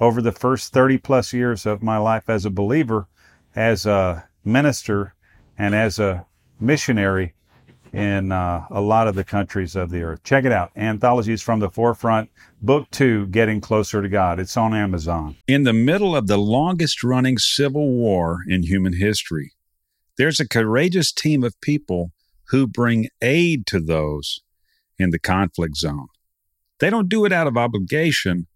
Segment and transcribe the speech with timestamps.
[0.00, 3.08] over the first 30 plus years of my life as a believer,
[3.54, 5.14] as a minister,
[5.58, 6.26] and as a
[6.60, 7.34] missionary
[7.92, 10.22] in uh, a lot of the countries of the earth.
[10.22, 10.70] Check it out.
[10.76, 14.38] Anthologies from the Forefront, Book Two Getting Closer to God.
[14.38, 15.36] It's on Amazon.
[15.46, 19.52] In the middle of the longest running civil war in human history,
[20.18, 22.12] there's a courageous team of people
[22.48, 24.40] who bring aid to those
[24.98, 26.08] in the conflict zone.
[26.78, 28.46] They don't do it out of obligation,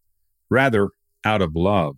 [0.50, 0.90] rather,
[1.24, 1.96] out of love.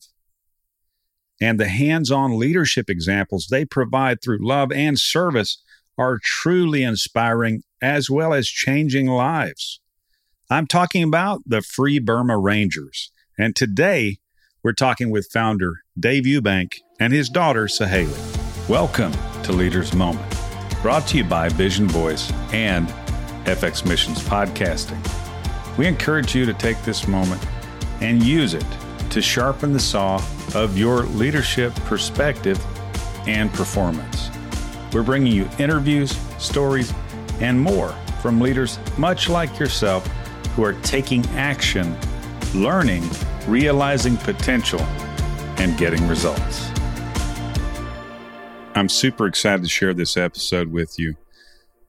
[1.41, 5.63] And the hands on leadership examples they provide through love and service
[5.99, 9.81] are truly inspiring as well as changing lives.
[10.51, 13.11] I'm talking about the Free Burma Rangers.
[13.39, 14.19] And today,
[14.63, 18.69] we're talking with founder Dave Eubank and his daughter, Sahale.
[18.69, 20.31] Welcome to Leaders Moment,
[20.83, 22.89] brought to you by Vision Voice and
[23.45, 25.01] FX Missions Podcasting.
[25.77, 27.45] We encourage you to take this moment
[28.01, 28.65] and use it
[29.13, 30.17] to sharpen the saw
[30.55, 32.59] of your leadership perspective
[33.27, 34.31] and performance.
[34.91, 36.95] We're bringing you interviews, stories,
[37.41, 37.91] and more
[38.23, 40.07] from leaders much like yourself
[40.57, 41.95] who are taking action,
[42.55, 43.05] learning,
[43.47, 44.81] realizing potential,
[45.59, 46.71] and getting results.
[48.75, 51.17] I'm super excited to share this episode with you.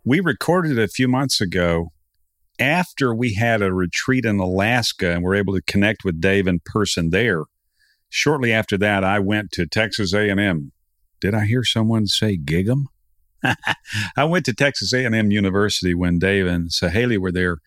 [0.04, 1.93] We recorded a few months ago
[2.59, 6.59] after we had a retreat in Alaska and were able to connect with Dave in
[6.66, 7.44] person there.
[8.09, 10.72] Shortly after that, I went to Texas A&M.
[11.20, 12.86] Did I hear someone say Gig'em?
[14.18, 17.58] I went to Texas A&M University when Dave and Sahale were there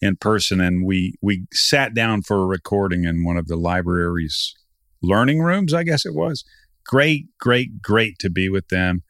[0.00, 4.54] in person, and we we sat down for a recording in one of the library's
[5.02, 5.74] learning rooms.
[5.74, 6.44] I guess it was
[6.86, 9.02] great, great, great to be with them,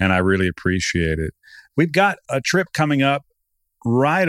[0.00, 1.34] and I really appreciate it.
[1.76, 3.24] We've got a trip coming up
[3.84, 4.28] right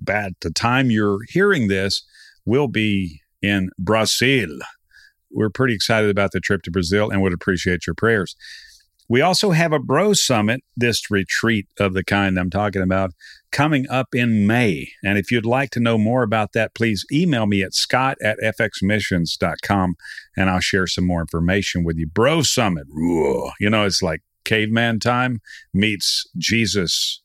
[0.00, 2.02] about the time you're hearing this.
[2.44, 4.58] We'll be in Brazil.
[5.30, 8.34] We're pretty excited about the trip to Brazil and would appreciate your prayers.
[9.08, 13.10] We also have a bro summit, this retreat of the kind I'm talking about,
[13.50, 14.92] coming up in May.
[15.02, 18.38] And if you'd like to know more about that, please email me at scott at
[18.38, 19.96] fxmissions.com
[20.36, 22.06] and I'll share some more information with you.
[22.06, 22.86] Bro summit,
[23.58, 25.40] you know, it's like caveman time
[25.74, 27.20] meets Jesus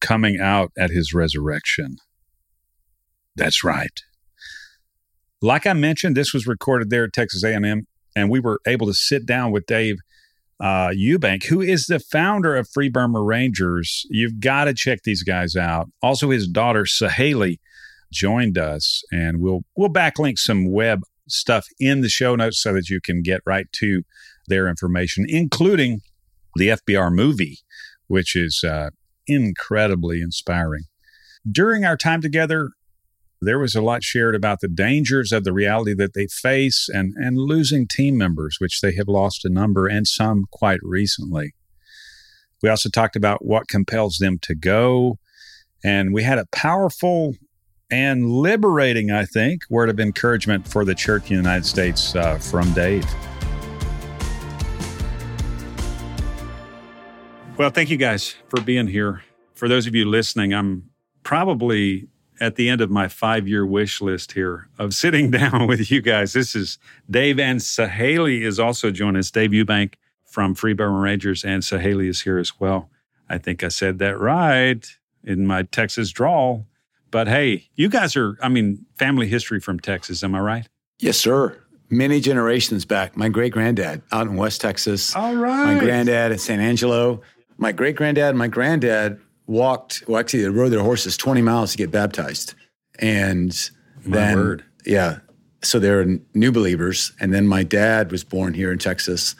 [0.00, 1.96] coming out at his resurrection.
[3.36, 4.00] That's right.
[5.42, 7.86] Like I mentioned, this was recorded there at Texas A&M,
[8.16, 9.98] and we were able to sit down with Dave
[10.58, 14.06] uh, Eubank, who is the founder of Free Burma Rangers.
[14.08, 15.90] You've got to check these guys out.
[16.02, 17.58] Also, his daughter Sahale
[18.12, 22.88] joined us, and we'll we'll backlink some web stuff in the show notes so that
[22.88, 24.02] you can get right to
[24.48, 26.00] their information, including
[26.54, 27.58] the FBR movie,
[28.06, 28.90] which is uh,
[29.26, 30.84] incredibly inspiring.
[31.50, 32.70] During our time together,
[33.40, 37.14] there was a lot shared about the dangers of the reality that they face and,
[37.16, 41.54] and losing team members, which they have lost a number and some quite recently.
[42.62, 45.18] We also talked about what compels them to go.
[45.84, 47.34] And we had a powerful
[47.90, 52.38] and liberating, I think, word of encouragement for the church in the United States uh,
[52.38, 53.04] from Dave.
[57.56, 59.22] Well, thank you guys for being here.
[59.54, 60.90] For those of you listening, I'm
[61.22, 62.08] probably
[62.40, 66.00] at the end of my five year wish list here of sitting down with you
[66.00, 66.32] guys.
[66.32, 66.78] This is
[67.10, 69.30] Dave and Sahale is also joining us.
[69.30, 72.90] Dave Eubank from Free Burma Rangers and Sahale is here as well.
[73.28, 74.86] I think I said that right
[75.24, 76.66] in my Texas drawl.
[77.10, 80.68] But hey, you guys are, I mean, family history from Texas, am I right?
[80.98, 81.58] Yes, sir.
[81.88, 83.16] Many generations back.
[83.16, 85.14] My great granddad out in West Texas.
[85.14, 85.74] All right.
[85.74, 87.22] My granddad in San Angelo.
[87.58, 91.72] My great granddad and my granddad walked, well, actually, they rode their horses 20 miles
[91.72, 92.54] to get baptized.
[92.98, 93.50] And
[94.04, 94.64] My then, word.
[94.84, 95.18] yeah.
[95.62, 96.04] So they're
[96.34, 97.12] new believers.
[97.20, 99.34] And then my dad was born here in Texas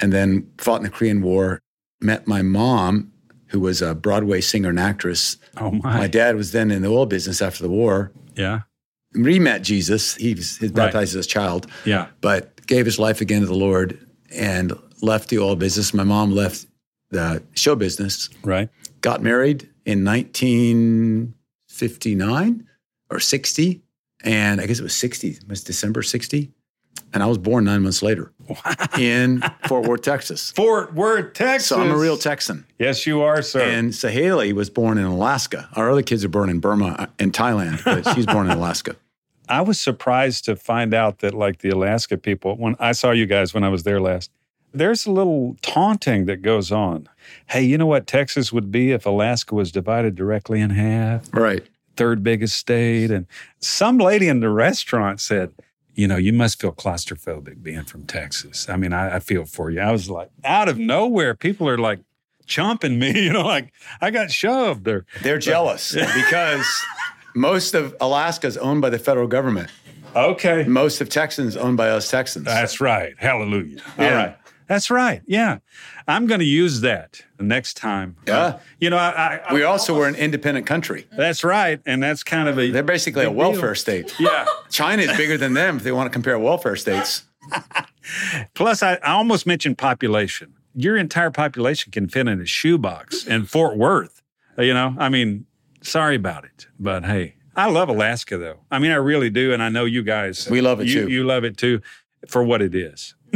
[0.00, 1.60] and then fought in the Korean War,
[2.00, 3.12] met my mom,
[3.48, 5.36] who was a Broadway singer and actress.
[5.56, 5.98] Oh, my.
[5.98, 8.12] My dad was then in the oil business after the war.
[8.36, 8.60] Yeah.
[9.12, 10.14] He met Jesus.
[10.14, 10.84] He was he was Right.
[10.86, 12.06] baptized as a child, Yeah.
[12.20, 13.98] but gave his life again to the Lord
[14.32, 14.72] and
[15.02, 15.92] left the oil business.
[15.92, 16.66] My mom left
[17.10, 18.68] the show business Right.
[19.00, 22.66] Got married in 1959
[23.10, 23.82] or 60.
[24.22, 26.50] And I guess it was 60, it was December 60.
[27.12, 28.32] and I was born nine months later
[28.98, 30.50] in Fort Worth, Texas.
[30.50, 31.68] Fort Worth, Texas.
[31.68, 32.66] So I'm a real Texan.
[32.78, 33.62] Yes, you are, sir.
[33.62, 35.68] And Saheli was born in Alaska.
[35.74, 38.96] Our other kids are born in Burma uh, and Thailand, but she's born in Alaska.
[39.48, 43.26] I was surprised to find out that, like the Alaska people, when I saw you
[43.26, 44.30] guys when I was there last,
[44.72, 47.08] there's a little taunting that goes on.
[47.46, 51.28] Hey, you know what Texas would be if Alaska was divided directly in half?
[51.32, 51.66] Right.
[51.96, 53.10] Third biggest state.
[53.10, 53.26] And
[53.58, 55.52] some lady in the restaurant said,
[55.94, 58.68] you know, you must feel claustrophobic being from Texas.
[58.68, 59.80] I mean, I, I feel for you.
[59.80, 62.00] I was like, out of nowhere, people are like
[62.46, 65.04] chomping me, you know, like I got shoved there.
[65.22, 66.66] They're jealous because
[67.34, 69.70] most of Alaska is owned by the federal government.
[70.16, 70.64] Okay.
[70.64, 72.44] Most of Texans owned by us Texans.
[72.44, 73.14] That's right.
[73.18, 73.80] Hallelujah.
[73.98, 74.04] Yeah.
[74.04, 74.36] All right.
[74.70, 75.20] That's right.
[75.26, 75.58] Yeah.
[76.06, 78.14] I'm going to use that the next time.
[78.28, 78.38] Yeah.
[78.38, 81.08] Uh, you know, I, I, we also were an independent country.
[81.10, 81.80] That's right.
[81.86, 82.70] And that's kind of a.
[82.70, 83.74] They're basically a welfare deal.
[83.74, 84.14] state.
[84.20, 84.46] Yeah.
[84.70, 87.24] China is bigger than them if they want to compare welfare states.
[88.54, 90.54] Plus, I, I almost mentioned population.
[90.76, 94.22] Your entire population can fit in a shoebox in Fort Worth.
[94.56, 95.46] Uh, you know, I mean,
[95.82, 98.60] sorry about it, but hey, I love Alaska though.
[98.70, 100.48] I mean, I really do, and I know you guys.
[100.48, 101.10] We love it, you, too.
[101.10, 101.82] You love it too,
[102.28, 103.16] for what it is.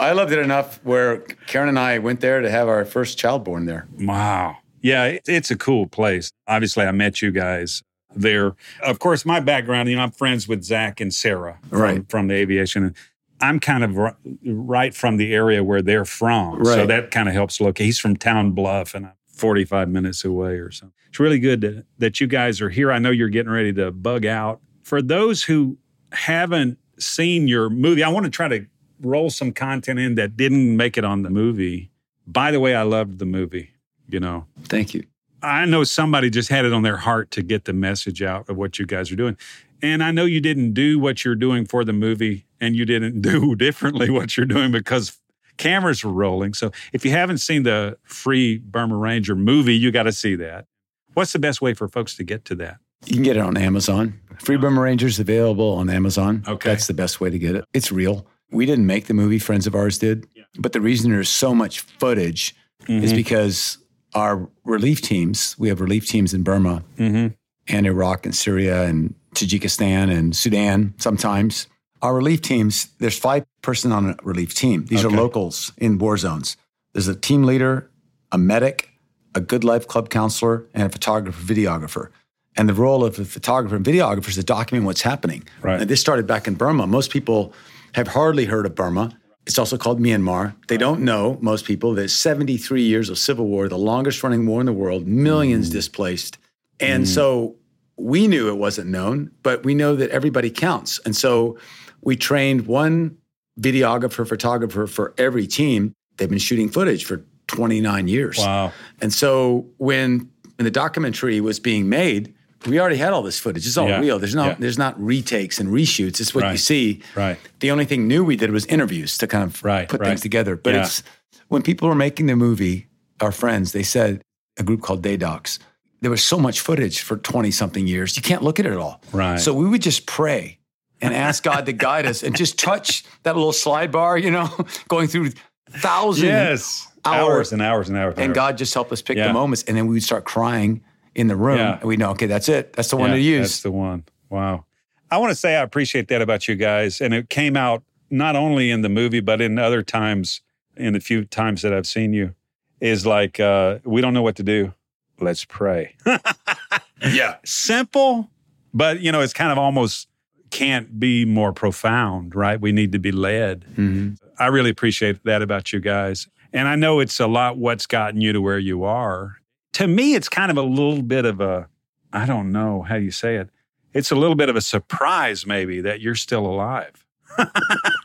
[0.00, 3.44] I loved it enough where Karen and I went there to have our first child
[3.44, 3.88] born there.
[3.98, 4.56] Wow.
[4.80, 6.30] Yeah, it's a cool place.
[6.46, 7.82] Obviously, I met you guys
[8.14, 8.54] there.
[8.82, 12.08] Of course, my background, you know, I'm friends with Zach and Sarah from, Right.
[12.08, 12.94] from the aviation.
[13.40, 14.12] I'm kind of ri-
[14.46, 16.64] right from the area where they're from.
[16.64, 17.86] So that kind of helps locate.
[17.86, 20.94] He's from Town Bluff and I'm 45 minutes away or something.
[21.08, 22.90] It's really good to, that you guys are here.
[22.92, 24.60] I know you're getting ready to bug out.
[24.82, 25.76] For those who
[26.12, 28.66] haven't seen your movie, I want to try to
[29.00, 31.90] roll some content in that didn't make it on the movie.
[32.26, 33.70] By the way, I loved the movie,
[34.08, 34.46] you know.
[34.64, 35.04] Thank you.
[35.42, 38.56] I know somebody just had it on their heart to get the message out of
[38.56, 39.36] what you guys are doing.
[39.82, 43.20] And I know you didn't do what you're doing for the movie and you didn't
[43.22, 45.18] do differently what you're doing because
[45.56, 46.54] cameras were rolling.
[46.54, 50.66] So if you haven't seen the free Burma Ranger movie, you got to see that.
[51.14, 52.78] What's the best way for folks to get to that?
[53.06, 54.20] You can get it on Amazon.
[54.40, 56.44] Free Burma Rangers available on Amazon.
[56.46, 56.68] Okay.
[56.68, 57.64] That's the best way to get it.
[57.72, 58.26] It's real.
[58.50, 60.26] We didn't make the movie, friends of ours did.
[60.58, 62.54] But the reason there's so much footage
[62.88, 63.78] is because
[64.14, 67.34] our relief teams, we have relief teams in Burma Mm-hmm.
[67.68, 71.66] and Iraq and Syria and Tajikistan and Sudan sometimes.
[72.00, 74.86] Our relief teams, there's five person on a relief team.
[74.86, 75.14] These Okay.
[75.14, 76.56] are locals in war zones.
[76.94, 77.90] There's a team leader,
[78.32, 78.90] a medic,
[79.34, 82.08] a good life club counselor, and a photographer, videographer.
[82.56, 85.44] And the role of the photographer and videographer is to document what's happening.
[85.60, 85.80] Right.
[85.80, 86.86] And this started back in Burma.
[86.86, 87.52] Most people
[87.94, 89.18] have hardly heard of Burma.
[89.46, 90.54] It's also called Myanmar.
[90.68, 94.60] They don't know, most people, that 73 years of civil war, the longest running war
[94.60, 95.72] in the world, millions mm.
[95.72, 96.38] displaced.
[96.80, 97.06] And mm.
[97.06, 97.56] so
[97.96, 101.00] we knew it wasn't known, but we know that everybody counts.
[101.04, 101.58] And so
[102.02, 103.16] we trained one
[103.58, 105.94] videographer, photographer for every team.
[106.16, 108.38] They've been shooting footage for 29 years.
[108.38, 108.72] Wow.
[109.00, 112.34] And so when, when the documentary was being made,
[112.66, 113.66] we already had all this footage.
[113.66, 114.00] It's all Yeah.
[114.00, 114.18] real.
[114.18, 114.56] There's no Yeah.
[114.58, 116.20] there's not retakes and reshoots.
[116.20, 117.00] It's what you see.
[117.14, 117.38] Right.
[117.60, 120.08] The only thing new we did was interviews to kind of Right, put right.
[120.08, 120.56] things together.
[120.56, 120.82] But Yeah.
[120.82, 121.02] it's
[121.48, 122.88] when people were making the movie,
[123.20, 124.22] our friends, they said
[124.58, 125.58] a group called Deidox.
[126.00, 128.16] There was so much footage for 20 something years.
[128.16, 129.00] You can't look at it all.
[129.12, 129.38] Right.
[129.40, 130.58] So we would just pray
[131.00, 134.48] and ask God to guide us and just touch that little slide bar, you know,
[134.88, 135.30] going through
[135.70, 136.88] thousands Yes.
[137.04, 137.18] hours.
[137.28, 138.14] Hours and hours and hours.
[138.16, 138.34] and hours.
[138.34, 139.62] God just helped us pick the moments.
[139.68, 140.80] And then we would start crying
[141.14, 141.58] in the room.
[141.58, 141.74] Yeah.
[141.78, 142.72] And we know, okay, that's it.
[142.74, 143.48] That's the one Yeah, to use.
[143.48, 144.04] That's the one.
[144.30, 144.64] Wow.
[145.10, 147.00] I want to say I appreciate that about you guys.
[147.00, 150.40] And it came out not only in the movie, but in other times,
[150.76, 152.34] in the few times that I've seen you,
[152.80, 154.72] is like, uh, we don't know what to do.
[155.20, 155.96] Let's pray.
[157.02, 157.36] yeah.
[157.44, 158.28] Simple,
[158.72, 160.08] but you know, it's kind of almost
[160.50, 162.60] can't be more profound, right?
[162.60, 163.64] We need to be led.
[163.74, 166.28] hmm I really appreciate that about you guys.
[166.52, 169.38] And I know it's a lot what's gotten you to where you are.
[169.78, 171.68] To me, it's kind of a little bit of a,
[172.12, 173.48] I don't know how you say it.
[173.92, 177.06] It's a little bit of a surprise, maybe, that you're still alive.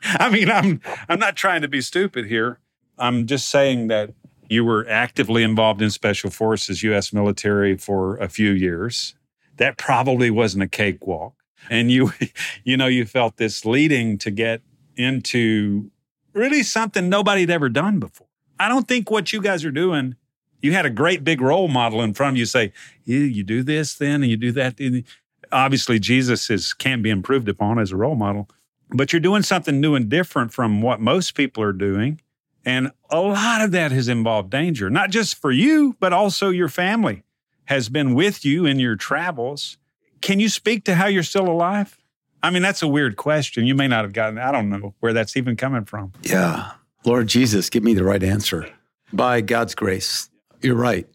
[0.03, 2.59] I mean, I'm I'm not trying to be stupid here.
[2.99, 4.13] I'm just saying that
[4.47, 7.11] you were actively involved in special forces, U.S.
[7.11, 9.15] military for a few years.
[9.57, 11.33] That probably wasn't a cakewalk,
[11.71, 12.13] and you,
[12.63, 14.61] you know, you felt this leading to get
[14.95, 15.89] into
[16.33, 18.27] really something nobody had ever done before.
[18.59, 20.17] I don't think what you guys are doing,
[20.63, 23.61] you had a great big role model in front of you say, you, you do
[23.61, 24.77] this then and you do that.
[24.77, 25.03] then."
[25.51, 28.49] Obviously, Jesus is can't be improved upon as a role model,
[28.89, 32.19] but you're doing something new and different from what most people are doing.
[32.65, 36.69] And a lot of that has involved danger, not just for you, but also your
[36.69, 37.23] family
[37.65, 39.77] has been with you in your travels.
[40.21, 41.97] Can you speak to how you're still alive?
[42.41, 43.65] I mean, that's a weird question.
[43.65, 46.13] You may not have gotten, I don't know where that's even coming from.
[46.23, 46.71] Yeah.
[47.05, 48.69] Lord Jesus, give me the right answer.
[49.11, 50.29] By God's grace.
[50.63, 51.07] You're right.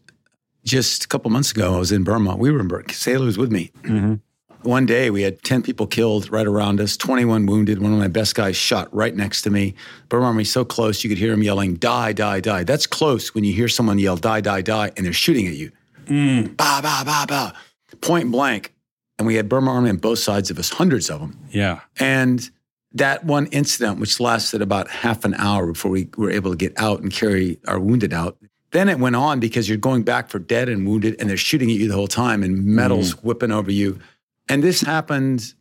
[0.63, 2.35] Just a couple months ago, I was in Burma.
[2.35, 2.93] We were in Burma.
[2.93, 3.71] Sailor was with me.
[3.81, 4.15] Mm-hmm.
[4.63, 7.81] One day, we had 10 people killed right around us, 21 wounded.
[7.81, 9.73] One of my best guys shot right next to me.
[10.09, 12.63] Burma Army so close, you could hear him yelling, die, die, die.
[12.63, 15.71] That's close when you hear someone yell, die, die, die, and they're shooting at you.
[16.05, 16.57] Mm.
[16.57, 17.51] Bah, bah, bah, bah.
[18.01, 18.73] Point blank.
[19.17, 21.39] And we had Burma Army on both sides of us, hundreds of them.
[21.51, 21.79] Yeah.
[21.97, 22.49] And
[22.93, 26.73] that one incident, which lasted about half an hour before we were able to get
[26.77, 28.37] out and carry our wounded out,
[28.71, 31.69] then it went on because you're going back for dead and wounded, and they're shooting
[31.69, 33.27] at you the whole time, and metals mm-hmm.
[33.27, 33.99] whipping over you.
[34.47, 35.53] And this happened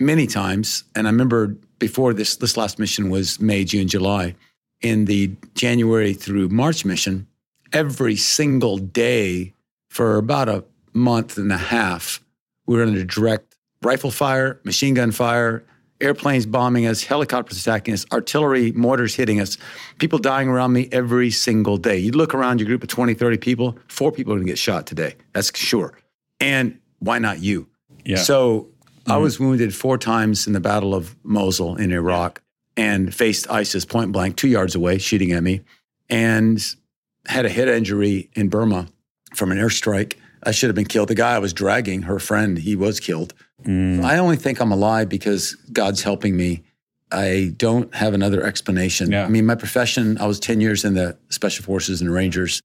[0.00, 0.84] many times.
[0.94, 4.34] And I remember before this, this last mission was May, June, July.
[4.80, 7.26] In the January through March mission,
[7.72, 9.54] every single day
[9.88, 12.20] for about a month and a half,
[12.66, 15.64] we were under direct rifle fire, machine gun fire,
[16.00, 19.56] airplanes bombing us, helicopters attacking us, artillery, mortars hitting us,
[19.98, 21.98] people dying around me every single day.
[21.98, 24.58] You look around your group of 20, 30 people, four people are going to get
[24.58, 25.14] shot today.
[25.32, 25.98] That's sure.
[26.40, 27.68] And why not you?
[28.04, 28.16] Yeah.
[28.16, 28.68] So
[29.06, 29.22] I mm-hmm.
[29.22, 32.42] was wounded four times in the Battle of Mosul in Iraq
[32.76, 35.60] and faced ISIS point blank two yards away, shooting at me,
[36.08, 36.64] and
[37.26, 38.88] had a head injury in Burma
[39.34, 40.14] from an airstrike.
[40.42, 41.08] I should have been killed.
[41.08, 43.32] The guy I was dragging, her friend, he was killed.
[43.62, 44.04] Mm.
[44.04, 46.62] I only think I'm alive because God's helping me.
[47.12, 49.12] I don't have another explanation.
[49.12, 49.24] Yeah.
[49.24, 52.60] I mean, my profession, I was 10 years in the Special Forces and Rangers.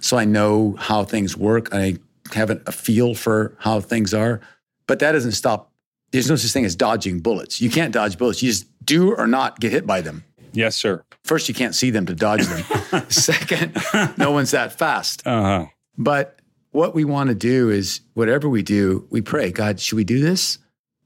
[0.00, 1.72] So I know how things work.
[1.72, 1.96] I
[2.34, 4.40] have a feel for how things are.
[4.86, 5.72] But that doesn't stop.
[6.12, 7.60] There's no such thing as dodging bullets.
[7.60, 8.42] You can't dodge bullets.
[8.42, 10.24] You just do or not get hit by them.
[10.52, 11.02] Yes, sir.
[11.24, 13.04] First, you can't see them to dodge them.
[13.08, 13.76] Second,
[14.16, 15.26] no one's that fast.
[15.26, 15.66] Uh huh.
[15.96, 16.38] But
[16.74, 20.20] what we want to do is whatever we do, we pray, God, should we do
[20.20, 20.58] this?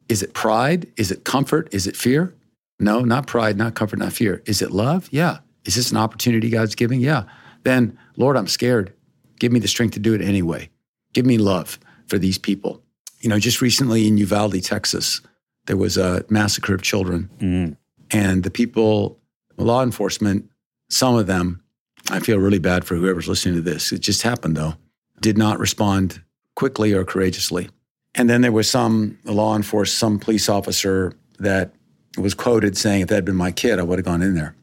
[0.09, 0.91] Is it pride?
[0.97, 1.69] Is it comfort?
[1.73, 2.35] Is it fear?
[2.81, 4.43] No, not pride, not comfort, not fear.
[4.47, 5.09] Is it love?
[5.11, 5.39] Yeah.
[5.67, 7.01] Is this an opportunity God's giving?
[7.01, 7.25] Yeah.
[7.65, 8.95] Then, Lord, I'm scared.
[9.39, 10.71] Give me the strength to do it anyway.
[11.13, 12.83] Give me love for these people.
[13.21, 15.21] You know, just recently in Uvalde, Texas,
[15.67, 17.29] there was a massacre of children.
[17.41, 17.77] Mm.
[18.11, 19.19] And the people,
[19.59, 20.49] law enforcement,
[20.89, 21.63] some of them,
[22.11, 23.93] I feel really bad for whoever's listening to this.
[23.93, 24.75] It just happened though,
[25.21, 26.23] did not respond
[26.55, 27.69] quickly or courageously.
[28.15, 31.73] And then there was some law enforcement, some police officer that
[32.17, 34.57] was quoted saying, if that had been my kid, I would have gone in there.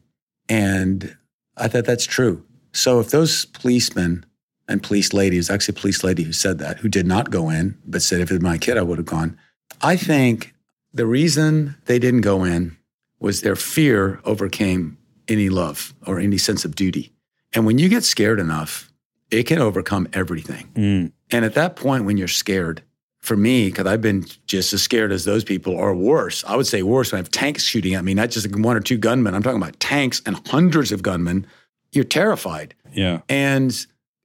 [0.48, 1.16] And
[1.56, 2.44] I thought that's true.
[2.72, 4.26] So if those policemen
[4.68, 7.78] and police ladies, actually a police lady who said that, who did not go in,
[7.86, 9.38] but said, if it was my kid, I would have gone.
[9.80, 10.54] I think
[10.92, 12.76] the reason they didn't go in
[13.20, 14.98] was their fear overcame
[15.28, 17.12] any love or any sense of duty.
[17.54, 18.92] And when you get scared enough,
[19.30, 20.68] it can overcome everything.
[20.74, 21.12] Mm.
[21.30, 22.82] And at that point, when you're scared,
[23.20, 26.66] for me, because I've been just as scared as those people, or worse, I would
[26.66, 29.34] say worse when I have tanks shooting at me, not just one or two gunmen.
[29.34, 31.44] I'm talking about tanks and hundreds of gunmen.
[31.90, 32.74] You're terrified.
[32.92, 33.22] Yeah.
[33.28, 33.76] And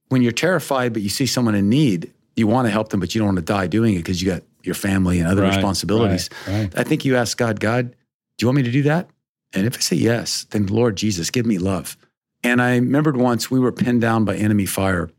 [0.08, 3.12] when you're terrified, but you see someone in need, you want to help them, but
[3.12, 5.54] you don't want to die doing it because you got your family and other Right,
[5.54, 6.30] responsibilities.
[6.46, 6.78] right, right.
[6.78, 7.96] I think you ask God, God, do
[8.44, 9.10] you want me to do that?
[9.52, 11.96] And if I say yes, then Lord Jesus, give me love.
[12.44, 15.10] And I remembered once we were pinned down by enemy fire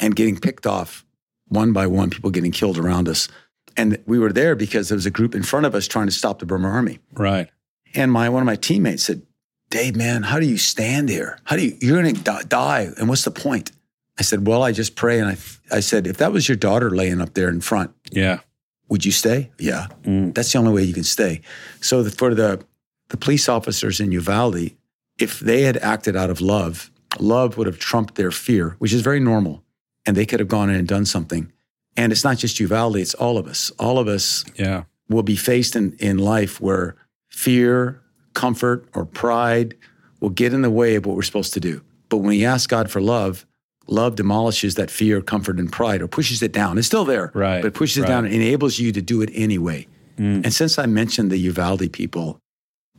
[0.00, 1.04] and getting picked off
[1.48, 3.28] one by one, people getting killed around us.
[3.76, 6.12] And we were there because there was a group in front of us trying to
[6.12, 6.98] stop the Burma army.
[7.14, 7.48] Right.
[7.94, 9.22] And my one of my teammates said,
[9.70, 11.38] Dave, man, how do you stand here?
[11.44, 12.88] How do you, you're going to die.
[12.98, 13.72] And what's the point?
[14.18, 15.20] I said, well, I just pray.
[15.20, 15.36] And I,
[15.76, 18.40] I said, if that was your daughter laying up there in front, Yeah.
[18.88, 19.50] would you stay?
[19.58, 19.86] Yeah.
[20.02, 20.34] Mm.
[20.34, 21.42] That's the only way you can stay.
[21.80, 22.64] So the, for the,
[23.10, 24.70] the police officers in Uvalde,
[25.18, 29.00] if they had acted out of love, love would have trumped their fear, which is
[29.02, 29.62] very normal.
[30.06, 31.52] And they could have gone in and done something.
[31.96, 33.70] And it's not just Uvalde, it's all of us.
[33.78, 34.84] All of us Yeah.
[35.08, 36.96] will be faced in, in life where
[37.28, 38.00] fear,
[38.34, 39.74] comfort, or pride
[40.20, 41.82] will get in the way of what we're supposed to do.
[42.08, 43.44] But when you ask God for love,
[43.86, 46.78] love demolishes that fear, comfort, and pride or pushes it down.
[46.78, 48.08] It's still there, Right, but it pushes right.
[48.08, 49.86] it down and enables you to do it anyway.
[50.18, 50.44] Mm.
[50.44, 52.38] And since I mentioned the Uvalde people,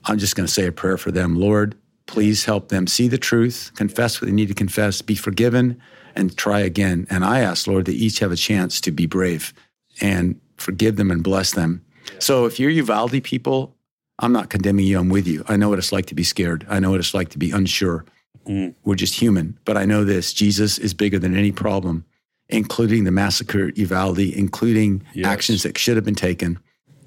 [0.05, 1.35] I'm just going to say a prayer for them.
[1.35, 1.75] Lord,
[2.09, 5.79] please help them see the truth, confess what they need to confess, be forgiven,
[6.15, 7.05] and try again.
[7.11, 9.53] And I ask, Lord, that each have a chance to be brave
[10.01, 11.85] and forgive them and bless them.
[12.17, 13.75] So if you're Uvalde people,
[14.17, 15.45] I'm not condemning you, I'm with you.
[15.47, 17.51] I know what it's like to be scared, I know what it's like to be
[17.51, 18.05] unsure.
[18.47, 18.73] Mm.
[18.83, 19.59] We're just human.
[19.63, 22.05] But I know this Jesus is bigger than any problem,
[22.47, 25.27] including the massacre at Uvalde, including Yes.
[25.27, 26.57] actions that should have been taken.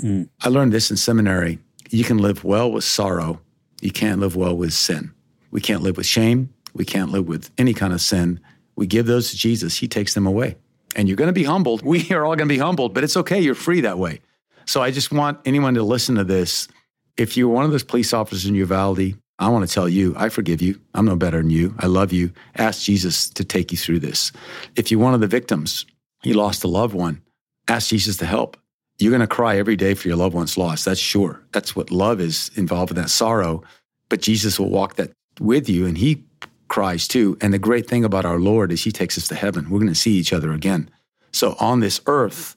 [0.01, 0.29] Mm.
[0.43, 1.59] I learned this in seminary.
[1.91, 3.41] You can live well with sorrow.
[3.83, 5.13] You can't live well with sin.
[5.51, 6.55] We can't live with shame.
[6.73, 8.41] We can't live with any kind of sin.
[8.77, 9.77] We give those to Jesus.
[9.77, 10.57] He takes them away.
[10.95, 11.83] And you're going to be humbled.
[11.85, 13.41] We are all going to be humbled, but it's okay.
[13.41, 14.21] You're free that way.
[14.67, 16.69] So I just want anyone to listen to this.
[17.17, 20.29] If you're one of those police officers in Uvalde, I want to tell you, I
[20.29, 20.81] forgive you.
[20.95, 21.75] I'm no better than you.
[21.81, 22.31] I love you.
[22.57, 24.31] Ask Jesus to take you through this.
[24.77, 25.85] If you're one of the victims,
[26.23, 27.21] you lost a loved one,
[27.67, 28.57] ask Jesus to help.
[29.03, 30.85] You're going to cry every day for your loved one's loss.
[30.85, 31.43] That's sure.
[31.53, 33.63] That's what love is involved in that sorrow.
[34.09, 36.25] But Jesus will walk that with you and he
[36.69, 37.37] cries too.
[37.41, 39.71] And the great thing about our Lord is he takes us to heaven.
[39.71, 40.89] We're going to see each other again.
[41.33, 42.57] So on this earth,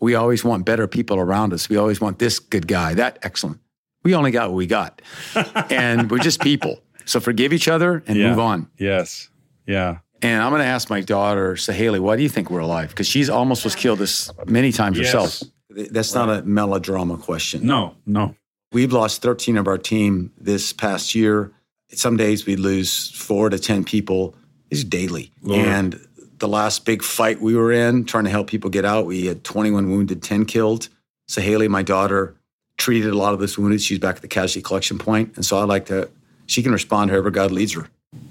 [0.00, 1.68] we always want better people around us.
[1.68, 3.60] We always want this good guy, that excellent.
[4.02, 5.02] We only got what we got.
[5.70, 6.80] and we're just people.
[7.04, 8.30] So forgive each other and Yeah.
[8.30, 8.68] move on.
[8.78, 9.28] Yes.
[9.66, 9.98] Yeah.
[10.22, 12.90] And I'm going to ask my daughter, Sahale, why do you think we're alive?
[12.90, 15.06] Because she's almost was killed this many times Yes.
[15.12, 15.50] herself.
[15.90, 17.66] That's not a melodrama question.
[17.66, 18.34] No, no.
[18.72, 21.52] We've lost 13 of our team this past year.
[21.92, 24.34] Some days we lose four to 10 people.
[24.70, 25.30] It's daily.
[25.42, 25.60] Lord.
[25.66, 26.06] And
[26.38, 29.44] the last big fight we were in, trying to help people get out, we had
[29.44, 30.88] 21 wounded, 10 killed.
[31.30, 32.34] Sahale, my daughter,
[32.78, 33.82] treated a lot of those wounded.
[33.82, 35.36] She's back at the casualty collection point.
[35.36, 36.08] And so I like to,
[36.46, 37.88] she can respond however God leads her.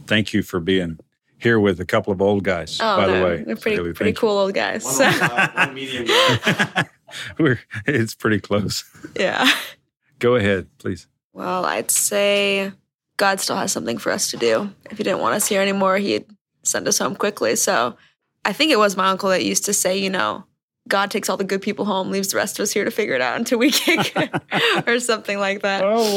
[0.07, 0.99] Thank you for being
[1.37, 3.43] here with a couple of old guys, Oh, by no, the way.
[3.43, 4.83] They're pretty, Haley, pretty thank cool old guys.
[4.83, 6.83] one uh, medium you.
[7.39, 8.83] We're, it's pretty close.
[9.15, 9.49] yeah.
[10.19, 11.07] Go ahead, please.
[11.33, 12.71] Well, I'd say
[13.17, 14.71] God still has something for us to do.
[14.89, 16.25] If he didn't want us here anymore, he'd
[16.63, 17.55] send us home quickly.
[17.55, 17.95] So
[18.45, 20.45] I think it was my uncle that used to say, you know,
[20.87, 23.13] God takes all the good people home, leaves the rest of us here to figure
[23.13, 24.13] it out until we kick
[24.87, 25.83] or something like that.
[25.85, 26.15] Oh,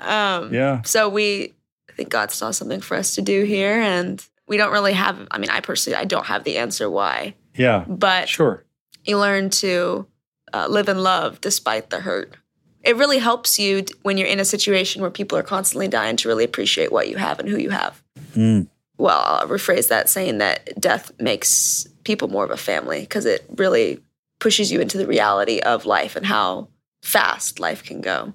[0.00, 0.38] wow.
[0.40, 0.82] Um, Yeah.
[0.82, 1.54] So we
[1.88, 3.80] I think God still has something for us to do here.
[3.80, 7.34] And we don't really have, I mean, I personally, I don't have the answer why,
[7.54, 7.84] Yeah.
[7.88, 8.64] but Sure.
[9.04, 10.06] you learn to
[10.56, 12.36] uh, live and love despite the hurt.
[12.82, 16.28] It really helps you when you're in a situation where people are constantly dying to
[16.28, 18.02] really appreciate what you have and who you have.
[18.34, 18.68] Mm.
[18.96, 23.44] Well, I'll rephrase that saying that death makes people more of a family because it
[23.56, 24.00] really
[24.38, 26.68] pushes you into the reality of life and how
[27.02, 28.32] fast life can go.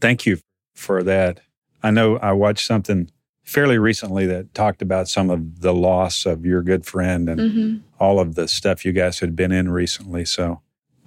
[0.00, 0.38] Thank you
[0.74, 1.40] for that.
[1.82, 3.10] I know I watched something
[3.44, 7.76] fairly recently that talked about some of the loss of your good friend and Mm-hmm.
[8.00, 10.24] all of the stuff you guys had been in recently.
[10.24, 10.60] So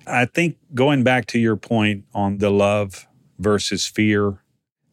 [0.09, 4.41] I think going back to your point on the love versus fear,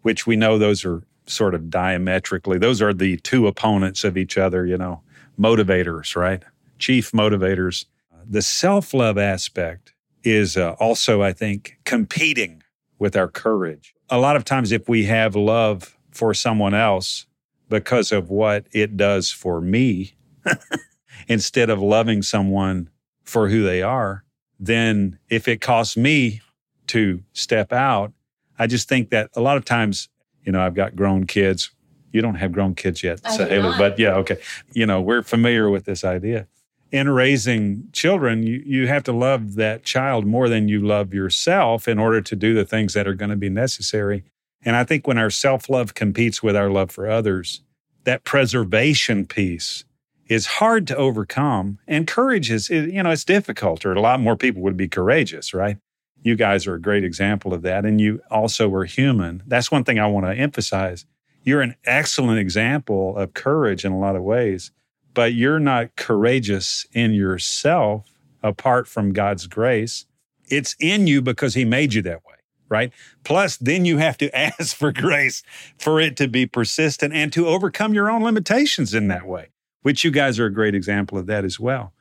[0.02, 4.36] which we know those are sort of diametrically, those are the two opponents of each
[4.36, 5.02] other, you know,
[5.38, 6.42] motivators, right?
[6.78, 7.86] Chief motivators.
[8.28, 12.62] The self love aspect is uh, also, I think, competing
[12.98, 13.94] with our courage.
[14.10, 17.26] A lot of times, if we have love for someone else
[17.68, 20.14] because of what it does for me,
[21.28, 22.90] instead of loving someone
[23.24, 24.24] for who they are,
[24.58, 26.40] then if it costs me
[26.88, 28.12] to step out,
[28.58, 30.08] I just think that a lot of times,
[30.44, 31.70] you know, I've got grown kids.
[32.12, 34.38] You don't have grown kids yet, I so Haley, but yeah, okay.
[34.72, 36.46] You know, we're familiar with this idea.
[36.92, 41.88] In raising children, you, you have to love that child more than you love yourself
[41.88, 44.24] in order to do the things that are going to be necessary.
[44.64, 47.60] And I think when our self love competes with our love for others,
[48.04, 49.84] that preservation piece
[50.28, 51.78] is hard to overcome.
[51.86, 55.54] And courage is, you know, it's difficult, or a lot more people would be courageous,
[55.54, 55.78] right?
[56.22, 57.84] You guys are a great example of that.
[57.84, 59.42] And you also are human.
[59.46, 61.06] That's one thing I want to emphasize.
[61.42, 64.72] You're an excellent example of courage in a lot of ways,
[65.14, 68.10] but you're not courageous in yourself
[68.42, 70.06] apart from God's grace.
[70.48, 72.34] It's in you because He made you that way,
[72.68, 72.92] right?
[73.22, 75.44] Plus, then you have to ask for grace
[75.78, 79.50] for it to be persistent and to overcome your own limitations in that way,
[79.86, 81.92] which you guys are a great example of that as well.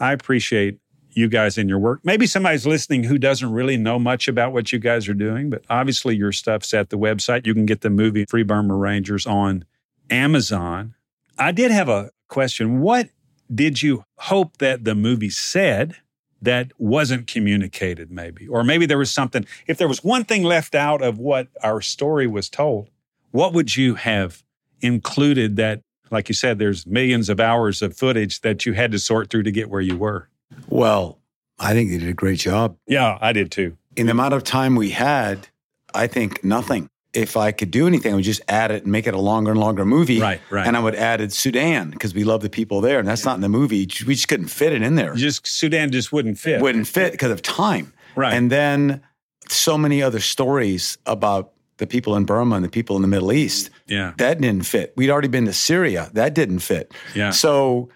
[0.00, 0.78] I appreciate
[1.10, 2.00] you guys in your work.
[2.02, 5.62] Maybe somebody's listening who doesn't really know much about what you guys are doing, but
[5.68, 7.44] obviously your stuff's at the website.
[7.44, 9.66] You can get the movie Free Burma Rangers on
[10.08, 10.94] Amazon.
[11.38, 12.80] I did have a question.
[12.80, 13.10] What
[13.54, 15.96] did you hope that the movie said
[16.40, 18.48] that wasn't communicated, maybe?
[18.48, 21.82] Or maybe there was something, if there was one thing left out of what our
[21.82, 22.88] story was told,
[23.32, 24.42] what would you have
[24.80, 28.98] included that, like you said, there's millions of hours of footage that you had to
[28.98, 30.28] sort through to get where you were?
[30.68, 31.18] Well,
[31.58, 32.76] I think they did a great job.
[32.86, 33.76] Yeah, I did too.
[33.96, 35.48] In the amount of time we had,
[35.94, 36.88] I think nothing.
[37.12, 39.52] If I could do anything, I would just add it and make it a longer
[39.52, 40.20] and longer movie.
[40.20, 40.66] Right, right.
[40.66, 42.98] And I would add it Sudan because we love the people there.
[42.98, 43.88] And that's not in the movie.
[44.04, 45.14] We just couldn't fit it in there.
[45.14, 46.60] Just Sudan just wouldn't fit.
[46.60, 47.92] wouldn't fit because of time.
[48.16, 48.34] Right.
[48.34, 49.00] And then
[49.48, 53.32] so many other stories about the people in Burma and the people in the Middle
[53.32, 53.70] East.
[53.86, 54.12] Yeah.
[54.18, 54.92] That didn't fit.
[54.96, 56.10] We'd already been to Syria.
[56.12, 56.92] That didn't fit.
[57.14, 57.30] Yeah.
[57.30, 57.88] So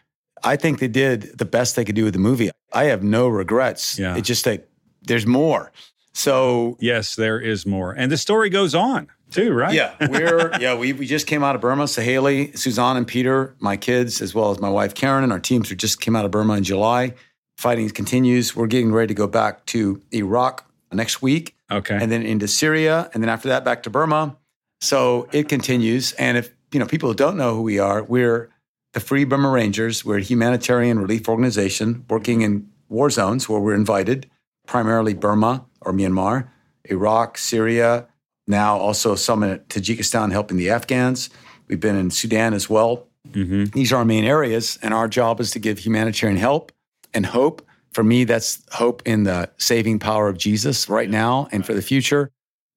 [0.43, 2.51] I think they did the best they could do with the movie.
[2.73, 3.99] I have no regrets.
[3.99, 4.17] Yeah.
[4.17, 4.69] It's just that
[5.03, 5.73] there's more.
[6.13, 7.93] So Yes, there is more.
[7.93, 9.75] And the story goes on too, right?
[9.75, 11.85] yeah, we're yeah, we, we just came out of Burma.
[11.85, 15.69] Sahale, Suzanne, and Peter, my kids, as well as my wife Karen, and our teams
[15.69, 17.15] who just came out of Burma in July.
[17.57, 18.57] Fighting continues.
[18.57, 21.99] We're getting ready to go back to Iraq next week Okay.
[22.01, 24.37] and then into Syria, and then after that back to Burma.
[24.81, 26.13] So it continues.
[26.13, 28.51] And if you know people don't know who we are, we're
[28.95, 30.05] the Free Burma Rangers.
[30.05, 34.31] We're a humanitarian relief organization working in war zones where we're invited,
[34.67, 36.49] primarily Burma or Myanmar,
[36.85, 38.07] Iraq, Syria.
[38.47, 41.29] Now also some in Tajikistan helping the Afghans.
[41.67, 43.07] We've been in Sudan as well.
[43.35, 46.73] hmm These are our main areas, and our job is to give humanitarian help
[47.13, 47.63] and hope.
[47.99, 51.83] For me, that's hope in the saving power of Jesus right now and for the
[51.83, 52.31] future.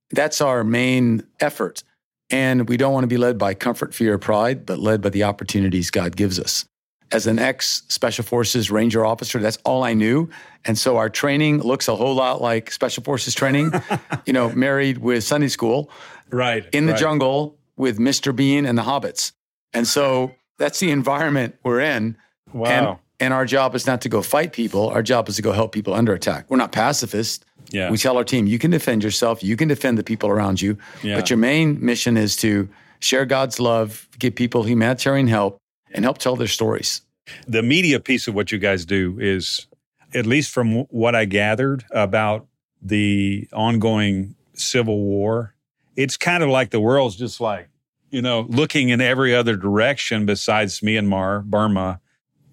[0.10, 1.84] That's our main effort.
[2.32, 5.10] And we don't want to be led by comfort, fear, or pride, but led by
[5.10, 6.66] the opportunities God gives us.
[7.12, 10.28] As an ex Special Forces Ranger officer, that's all I knew.
[10.66, 13.72] And so our training looks a whole lot like Special Forces training,
[14.26, 15.92] you know, married with Sunday school
[16.32, 16.66] Right.
[16.74, 17.00] in the right.
[17.00, 18.36] jungle with Mr.
[18.36, 19.34] Bean and the hobbits.
[19.72, 22.18] And so that's the environment we're in.
[22.52, 22.66] Wow.
[22.70, 24.90] And, and our job is not to go fight people.
[24.90, 26.46] Our job is to go help people under attack.
[26.50, 27.46] We're not pacifists.
[27.70, 27.90] yeah.
[27.90, 30.78] We tell our team, you can defend yourself, you can defend the people around you.
[31.04, 31.16] Yeah.
[31.16, 32.68] But your main mission is to
[33.00, 35.58] share God's love, give people humanitarian help,
[35.94, 37.02] and help tell their stories.
[37.48, 39.68] the media piece of what you guys do is,
[40.14, 42.48] at least from what I gathered about
[42.82, 45.54] the ongoing civil war,
[45.96, 47.70] it's kind of like the world's just like,
[48.10, 52.01] you know, looking in every other direction besides Myanmar, Burma.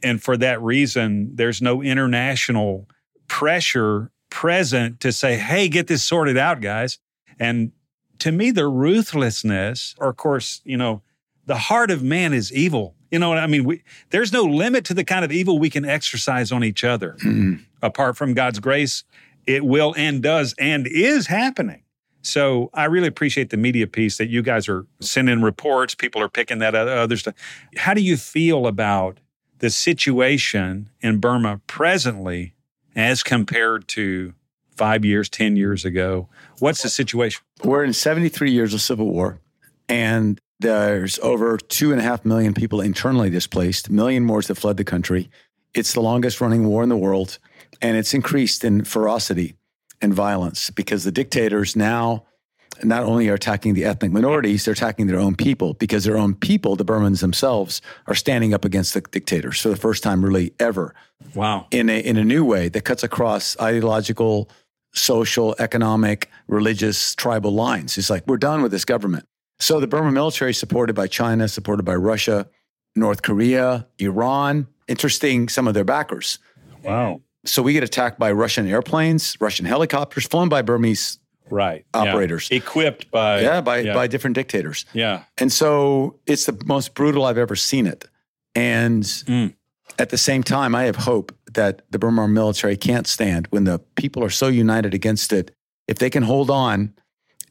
[0.03, 2.89] And for that reason, there's no international
[3.27, 6.99] pressure present to say, hey, get this sorted out, guys.
[7.39, 7.73] And
[8.19, 11.03] to me, the ruthlessness, or of course, you know,
[11.47, 12.95] the heart of man is evil.
[13.11, 13.65] You know what I mean?
[13.65, 17.17] We, there's no limit to the kind of evil we can exercise on each other.
[17.21, 17.63] Mm-hmm.
[17.81, 19.05] Apart from God's grace,
[19.47, 21.85] it will and does and is happening.
[22.21, 25.95] So I really appreciate the media piece that you guys are sending reports.
[25.95, 27.35] People are picking that other stuff.
[27.77, 29.21] How do you feel about
[29.59, 32.55] the situation in Burma presently
[32.95, 34.35] as compared to
[34.77, 36.29] five years, 10 years ago?
[36.61, 37.43] What's the situation?
[37.65, 39.41] We're in 73 years of civil war,
[39.89, 44.77] and there's over two and a half million people internally displaced, million more that fled
[44.77, 45.31] the country.
[45.75, 47.39] It's the longest running war in the world,
[47.81, 49.55] and it's increased in ferocity
[50.01, 52.25] and violence because the dictators now
[52.83, 56.35] not only are attacking the ethnic minorities, they're attacking their own people because their own
[56.35, 60.53] people, the Burmans themselves, are standing up against the dictators for the first time, really
[60.61, 60.95] ever
[61.35, 61.67] Wow.
[61.71, 64.49] in a in a new way that cuts across ideological,
[64.95, 67.99] social, economic, religious, tribal lines.
[67.99, 69.27] It's like we're done with this government.
[69.59, 72.49] So the Burma military, supported by China, supported by Russia,
[72.95, 76.39] North Korea, Iran, interesting some of their backers.
[76.83, 77.23] Wow.
[77.45, 81.19] So we get attacked by Russian airplanes, Russian helicopters flown by Burmese,
[81.51, 81.85] Right.
[81.95, 82.49] Operators.
[82.51, 82.59] Yeah.
[82.59, 83.41] Equipped by.
[83.41, 83.95] yeah, by yeah.
[83.95, 84.85] by different dictators.
[84.93, 85.25] yeah.
[85.39, 88.05] And so it's the most brutal I've ever seen it.
[88.55, 89.55] And Mm.
[89.99, 93.79] at the same time, I have hope that the Burma military can't stand when the
[93.97, 95.51] people are so united against it.
[95.87, 96.93] If they can hold on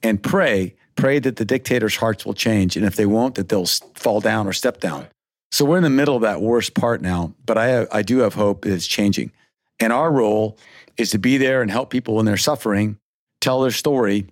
[0.03, 2.75] and pray, pray that the dictators' hearts will change.
[2.77, 5.07] And if they won't, that they'll fall down or step down.
[5.51, 7.33] So we're in the middle of that worst part now.
[7.45, 9.31] But I, I do have hope that it's changing.
[9.79, 10.57] And our role
[10.97, 12.97] is to be there and help people when they're suffering,
[13.41, 14.27] tell their story,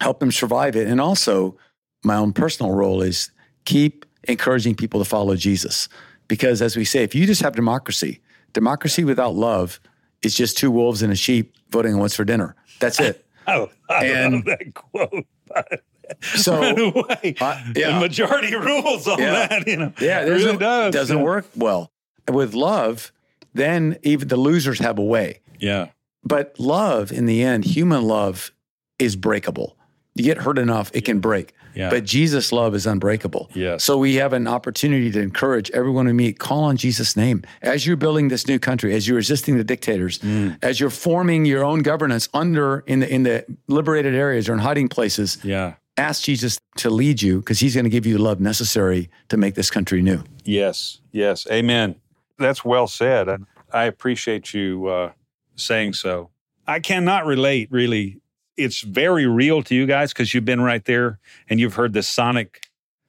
[0.00, 0.86] help them survive it.
[0.88, 1.56] And also,
[2.04, 3.30] my own personal role is
[3.64, 5.88] keep encouraging people to follow Jesus.
[6.28, 8.20] Because as we say, if you just have democracy,
[8.52, 9.80] democracy without love
[10.22, 12.54] is just two wolves and a sheep voting on what's for dinner.
[12.80, 13.20] That's it.
[13.46, 15.26] Oh, I And- love that quote.
[16.34, 17.34] So Run away.
[17.40, 17.92] Uh, yeah.
[17.94, 19.46] The majority rules on Yeah.
[19.48, 19.66] that.
[19.66, 20.92] You know, yeah, it really does.
[20.94, 21.22] doesn't yeah.
[21.22, 21.90] work well.
[22.30, 23.10] With love,
[23.54, 25.40] then even the losers have a way.
[25.58, 25.88] Yeah.
[26.24, 28.52] But love, in the end, human love
[28.98, 29.76] is breakable.
[30.14, 31.54] You get hurt enough, it can break.
[31.74, 31.90] Yeah.
[31.90, 33.50] But Jesus' love is unbreakable.
[33.52, 33.82] Yes.
[33.82, 37.42] So we have an opportunity to encourage everyone we meet, call on Jesus' name.
[37.62, 40.56] As you're building this new country, as you're resisting the dictators, Mm.
[40.62, 44.60] as you're forming your own governance under in the in the liberated areas or in
[44.60, 45.74] hiding places, Yeah.
[45.96, 49.36] ask Jesus to lead you because he's going to give you the love necessary to
[49.36, 50.22] make this country new.
[50.44, 51.00] Yes.
[51.10, 51.44] Yes.
[51.50, 51.96] Amen.
[52.38, 53.28] That's well said.
[53.28, 55.10] And I appreciate you uh,
[55.56, 56.30] saying so.
[56.66, 58.20] I cannot relate really.
[58.56, 61.18] It's very real to you guys because you've been right there
[61.50, 62.66] and you've heard the sonic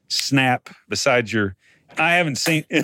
[0.07, 1.55] snap beside your.
[1.97, 2.65] I haven't seen.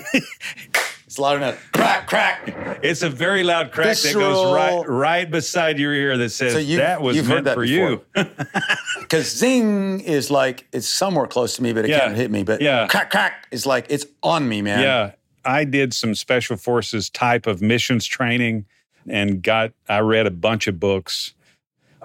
[1.04, 1.62] It's loud enough.
[1.72, 2.80] Crack, crack.
[2.82, 6.58] It's a very loud crack that goes right right beside your ear that says So
[6.58, 8.00] you've- that was meant that for you.
[9.00, 11.98] Because zing is like it's somewhere close to me, but it Yeah.
[12.00, 12.44] can't hit me.
[12.44, 12.86] But Yeah.
[12.86, 14.80] crack, crack is like it's on me, man.
[14.80, 15.12] Yeah,
[15.44, 18.64] I did some special forces type of missions training
[19.08, 21.34] and got I read a bunch of books.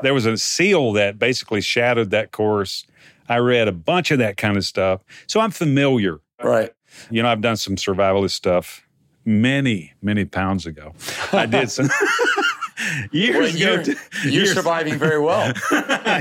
[0.03, 2.85] There was a SEAL that basically shadowed that course.
[3.29, 5.01] I read a bunch of that kind of stuff.
[5.27, 6.19] So I'm familiar.
[6.41, 6.71] Right.
[7.09, 8.87] You know, I've done some survivalist stuff
[9.25, 10.93] many, many pounds ago.
[11.33, 11.89] I did some
[13.11, 13.93] years Well, ago.
[14.23, 15.51] you're, you're surviving very well.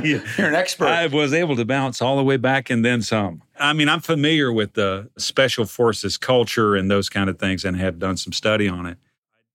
[0.02, 0.86] You're an expert.
[0.88, 3.42] I was able to bounce all the way back and then some.
[3.58, 7.76] I mean, I'm familiar with the special forces culture and those kind of things and
[7.76, 8.98] have done some study on it.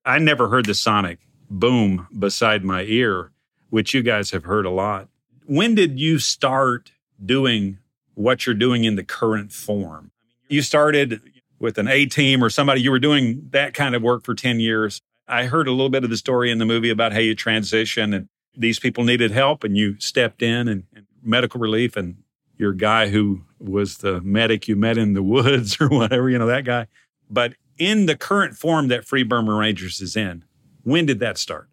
[0.05, 3.31] I never heard the sonic boom beside my ear,
[3.69, 5.09] which you guys have heard a lot.
[5.45, 6.91] When did you start
[7.23, 7.77] doing
[8.15, 10.11] what you're doing in the current form?
[10.47, 11.21] You started
[11.59, 14.59] with an A team or somebody, you were doing that kind of work for 10
[14.59, 15.01] years.
[15.27, 18.13] I heard a little bit of the story in the movie about how you transition
[18.13, 22.17] and these people needed help and you stepped in and, and medical relief and
[22.57, 26.47] your guy who was the medic you met in the woods or whatever, you know,
[26.47, 26.87] that guy.
[27.29, 30.45] But in the current form that Free Burma Rangers is in,
[30.83, 31.67] when did that start?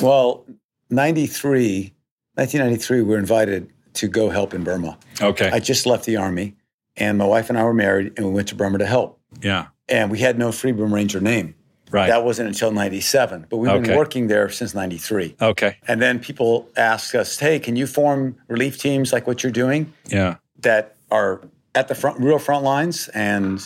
[0.00, 0.44] well,
[0.90, 1.92] 93,
[2.34, 4.98] 1993, we were invited to go help in Burma.
[5.20, 5.50] Okay.
[5.52, 6.54] I just left the army,
[6.96, 9.18] and my wife and I were married, and we went to Burma to help.
[9.40, 9.66] yeah.
[9.88, 11.54] And we had no Free Burma Ranger name.
[11.90, 12.06] Right.
[12.06, 13.88] That wasn't until 97, but we've Okay.
[13.88, 15.36] been working there since 93.
[15.42, 15.76] okay.
[15.88, 19.92] And then people ask us, hey, can you form relief teams like what you're doing
[20.08, 20.36] Yeah.
[20.60, 21.42] that are
[21.74, 23.60] at the front, real front lines and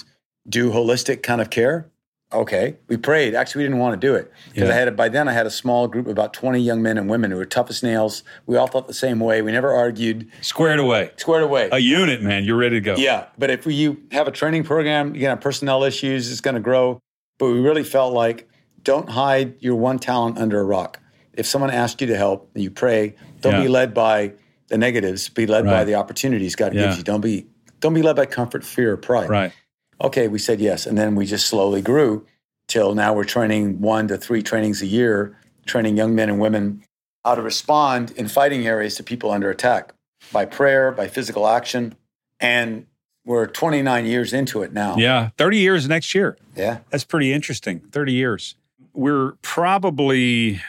[0.48, 1.90] do holistic kind of care?
[2.32, 2.76] Okay.
[2.88, 3.35] We prayed.
[3.37, 4.74] Actually, we didn't want to do it because Yeah.
[4.74, 7.09] I had, by then, I had a small group of about 20 young men and
[7.09, 8.24] women who were tough as nails.
[8.46, 9.42] We all thought the same way.
[9.42, 11.12] We never argued, Squared away.
[11.16, 11.68] squared away.
[11.70, 12.42] A unit, man.
[12.44, 12.96] You're ready to go.
[12.96, 16.30] Yeah, but if you have a training program, you're gonna have personnel issues.
[16.32, 16.98] It's gonna grow.
[17.38, 18.48] But we really felt like
[18.82, 20.98] don't hide your one talent under a rock.
[21.32, 23.62] If someone asks you to help and you pray, don't Yeah.
[23.62, 24.32] be led by
[24.68, 25.28] the negatives.
[25.28, 26.87] Be led by the opportunities God Yeah.
[26.87, 27.04] gives you.
[27.04, 27.46] Don't be
[27.80, 29.28] don't be led by comfort, fear, or pride.
[29.28, 29.52] Right.
[30.00, 32.26] Okay, we said yes, and then we just slowly grew
[32.68, 36.82] till now we're training one to three trainings a year, training young men and women
[37.24, 39.92] how to respond in fighting areas to people under attack
[40.32, 41.96] by prayer, by physical action,
[42.38, 42.87] and
[43.24, 44.96] we're 29 years into it now.
[44.96, 45.30] Yeah.
[45.37, 46.38] 30 years next year.
[46.54, 46.78] Yeah.
[46.90, 47.80] That's pretty interesting.
[47.90, 48.54] 30 years.
[48.94, 50.62] We're probably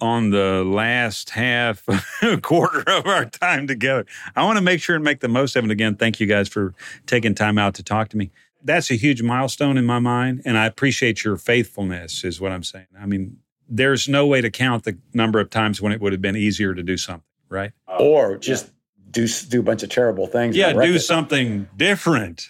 [0.00, 1.84] on the last half
[2.42, 4.06] quarter of our time together.
[4.36, 5.96] I want to make sure and make the most of it again.
[5.96, 6.72] Thank you guys for
[7.06, 8.30] taking time out to talk to me.
[8.68, 12.62] That's a huge milestone in my mind, and I appreciate your faithfulness, is what I'm
[12.62, 12.86] saying.
[13.00, 16.22] I mean, there's no way to count the number of times when it would have
[16.22, 17.72] been easier to do something, right?
[17.98, 18.70] Or just
[19.10, 20.54] do do a bunch of terrible things.
[20.56, 21.00] Yeah, do it.
[21.00, 22.46] something different.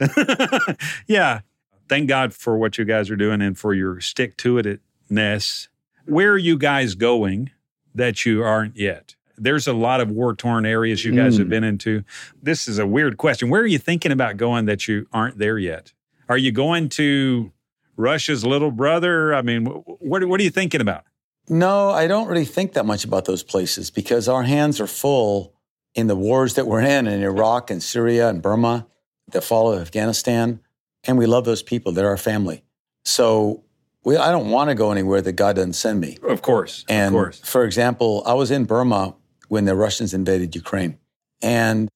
[1.06, 1.40] yeah.
[1.88, 5.68] Thank God for what you guys are doing and for your stick to itness.
[6.04, 7.50] Where are you guys going
[7.94, 9.14] that you aren't yet?
[9.36, 11.50] There's a lot of war torn areas you guys have Mm.
[11.50, 12.02] been into.
[12.42, 13.48] This is a weird question.
[13.50, 15.92] Where are you thinking about going that you aren't there yet?
[16.28, 17.52] Are you going to
[17.96, 19.34] Russia's little brother?
[19.34, 21.04] I mean, what, what are you thinking about?
[21.48, 25.54] No, I don't really think that much about those places because our hands are full
[25.94, 28.86] in the wars that we're in in Iraq and Syria and Burma,
[29.30, 30.60] the fall of Afghanistan,
[31.04, 31.92] and we love those people.
[31.92, 32.62] They're our family.
[33.04, 33.64] So
[34.04, 36.18] we, I don't want to go anywhere that God doesn't send me.
[36.22, 36.84] Of course.
[36.88, 37.40] And of course.
[37.40, 39.14] for example, I was in Burma
[39.48, 40.98] when the Russians invaded Ukraine.
[41.40, 41.88] And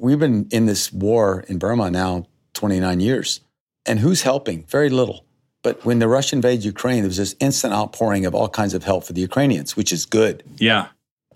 [0.00, 3.40] we've been in this war in Burma now 29 years.
[3.86, 4.64] And who's helping?
[4.64, 5.24] Very little.
[5.62, 8.84] But when the Russian invaded Ukraine, there was this instant outpouring of all kinds of
[8.84, 10.42] help for the Ukrainians, which is good.
[10.58, 10.88] Yeah.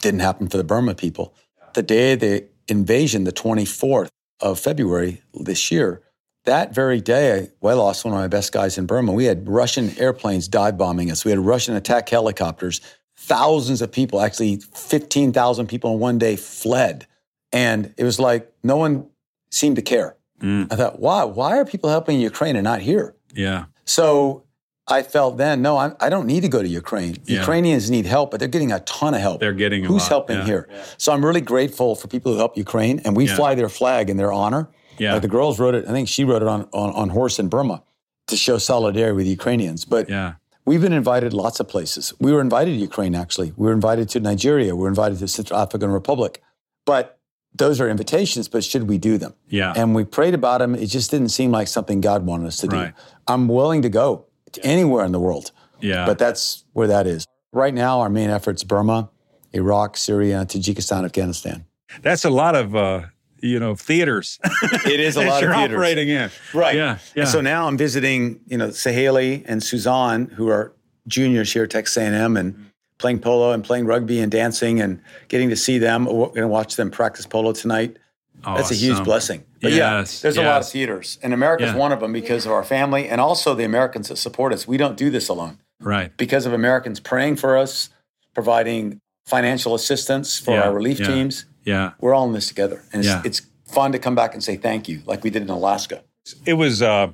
[0.02, 1.34] Didn't happen for the Burma people.
[1.74, 4.08] The day of the invasion, the 24th
[4.40, 6.02] of February this year,
[6.44, 9.12] that very day, I lost one of my best guys in Burma.
[9.12, 11.24] We had Russian airplanes dive bombing us.
[11.24, 12.80] We had Russian attack helicopters.
[13.16, 17.06] Thousands of people, actually 15,000 people in one day fled.
[17.52, 19.06] And it was like no one
[19.50, 20.16] seemed to care.
[20.40, 20.72] Mm.
[20.72, 21.24] I thought, why?
[21.24, 23.14] Why are people helping Ukraine and not here?
[23.34, 23.64] Yeah.
[23.84, 24.44] So
[24.88, 27.16] I felt then, no, I, I don't need to go to Ukraine.
[27.24, 27.40] Yeah.
[27.40, 29.40] Ukrainians need help, but they're getting a ton of help.
[29.40, 30.44] They're getting a Who's lot, helping yeah.
[30.46, 30.68] here?
[30.96, 33.36] So I'm really grateful for people who help Ukraine, and we Yeah.
[33.36, 34.68] fly their flag in their honor.
[34.98, 35.12] Yeah.
[35.14, 35.86] Like the girls wrote it.
[35.88, 37.82] I think she wrote it on, on on horse in Burma
[38.26, 39.84] to show solidarity with Ukrainians.
[39.84, 40.34] But Yeah.
[40.66, 42.12] we've been invited lots of places.
[42.20, 43.52] We were invited to Ukraine actually.
[43.56, 44.74] We were invited to Nigeria.
[44.76, 46.42] We were invited to the Central African Republic.
[46.84, 47.18] But
[47.54, 48.48] those are invitations.
[48.48, 49.34] But should we do them?
[49.48, 49.72] Yeah.
[49.76, 50.74] And we prayed about them.
[50.74, 52.76] It just didn't seem like something God wanted us to do.
[52.76, 52.94] Right.
[53.26, 56.06] I'm willing to go to anywhere in the world, yeah.
[56.06, 57.26] but that's where that is.
[57.52, 59.10] Right now, our main efforts Burma,
[59.52, 61.64] Iraq, Syria, Tajikistan, Afghanistan.
[62.02, 63.02] That's a lot of uh,
[63.42, 64.38] you know theaters.
[64.86, 65.74] It is a lot of you're theaters.
[65.74, 66.30] operating in.
[66.54, 66.76] Right.
[66.76, 66.98] Yeah.
[67.14, 67.22] Yeah.
[67.22, 70.72] And so now I'm visiting, you know, Sahale and Suzanne, who are
[71.08, 72.69] juniors here at Texas A&M and
[73.00, 76.04] playing polo and playing rugby and dancing and getting to see them.
[76.04, 77.96] We're going to watch them practice polo tonight.
[78.44, 79.44] That's a huge blessing.
[79.60, 81.18] But Yes, yeah, there's a lot of theaters.
[81.22, 81.76] And America's Yeah.
[81.76, 84.66] one of them because of our family and also the Americans that support us.
[84.68, 85.58] We don't do this alone.
[85.80, 86.14] Right.
[86.16, 87.88] Because of Americans praying for us,
[88.34, 91.06] providing financial assistance for Yeah, our relief yeah.
[91.06, 91.44] teams.
[91.64, 91.90] Yeah.
[92.00, 92.82] We're all in this together.
[92.92, 93.22] And it's, Yeah.
[93.24, 96.02] it's fun to come back and say thank you, like we did in Alaska.
[96.46, 97.08] It was uh,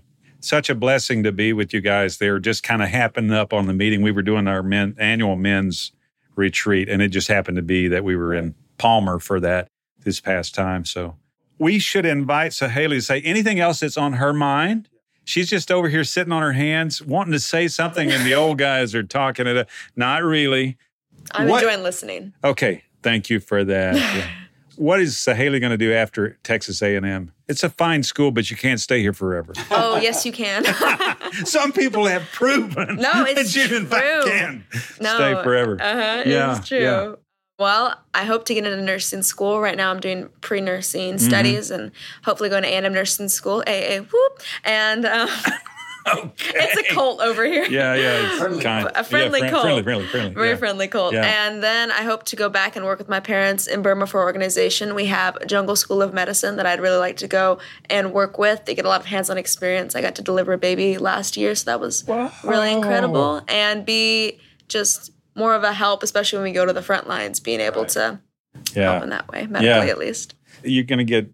[0.47, 2.39] such a blessing to be with you guys there.
[2.39, 4.03] Just kind of happened up on the meeting.
[4.03, 5.93] We were doing our men, annual men's
[6.37, 9.69] retreat, and it just happened to be that we were in Palmer for that
[10.05, 10.85] this past time.
[10.85, 11.17] So
[11.59, 14.89] we should invite Sahale to say anything else that's on her mind.
[15.25, 18.59] She's just over here sitting on her hands, wanting to say something, and the old
[18.69, 19.69] guys are talking it.
[19.97, 20.77] Not really.
[21.33, 22.33] I'm What- enjoying listening.
[22.45, 23.97] Okay, thank you for that.
[24.17, 24.29] Yeah.
[24.77, 27.33] What is Sahale going to do after Texas A&M?
[27.49, 29.53] It's a fine school, but you can't stay here forever.
[29.71, 30.65] Oh, yes, you can.
[31.47, 34.65] Some people have proven No, it's that you in fact can
[35.01, 35.79] no, stay forever.
[35.81, 36.79] Uh-huh, Yeah, it's true.
[36.81, 37.13] yeah.
[37.59, 39.61] Well, I hope to get into nursing school.
[39.61, 41.27] Right now, I'm doing pre-nursing Mm-hmm.
[41.27, 41.91] studies and
[42.25, 43.63] hopefully going to A&M nursing school.
[43.67, 44.43] AA, whoop!
[44.65, 45.29] And um,
[46.07, 46.53] okay.
[46.55, 47.65] it's a cult over here.
[47.65, 48.91] Yeah, yeah, it's kind.
[48.95, 49.63] A friendly yeah, cult.
[49.63, 50.35] Friendly, friendly, friendly.
[50.35, 50.57] Very yeah.
[50.57, 51.15] friendly cult.
[51.15, 51.25] Yeah.
[51.25, 54.21] And then I hope to go back and work with my parents in Burma for
[54.23, 54.95] organization.
[54.95, 57.59] We have Jungle School of Medicine that I'd really like to go
[57.91, 58.65] and work with.
[58.65, 59.95] They get a lot of hands on experience.
[59.95, 62.07] I got to deliver a baby last year, so that was
[62.45, 63.43] really incredible.
[63.49, 64.39] And be
[64.69, 67.85] just more of a help, especially when we go to the front lines, being able
[67.87, 68.21] to
[68.75, 69.93] help in that way, medically Yeah.
[69.93, 70.35] at least.
[70.63, 71.29] you're going to get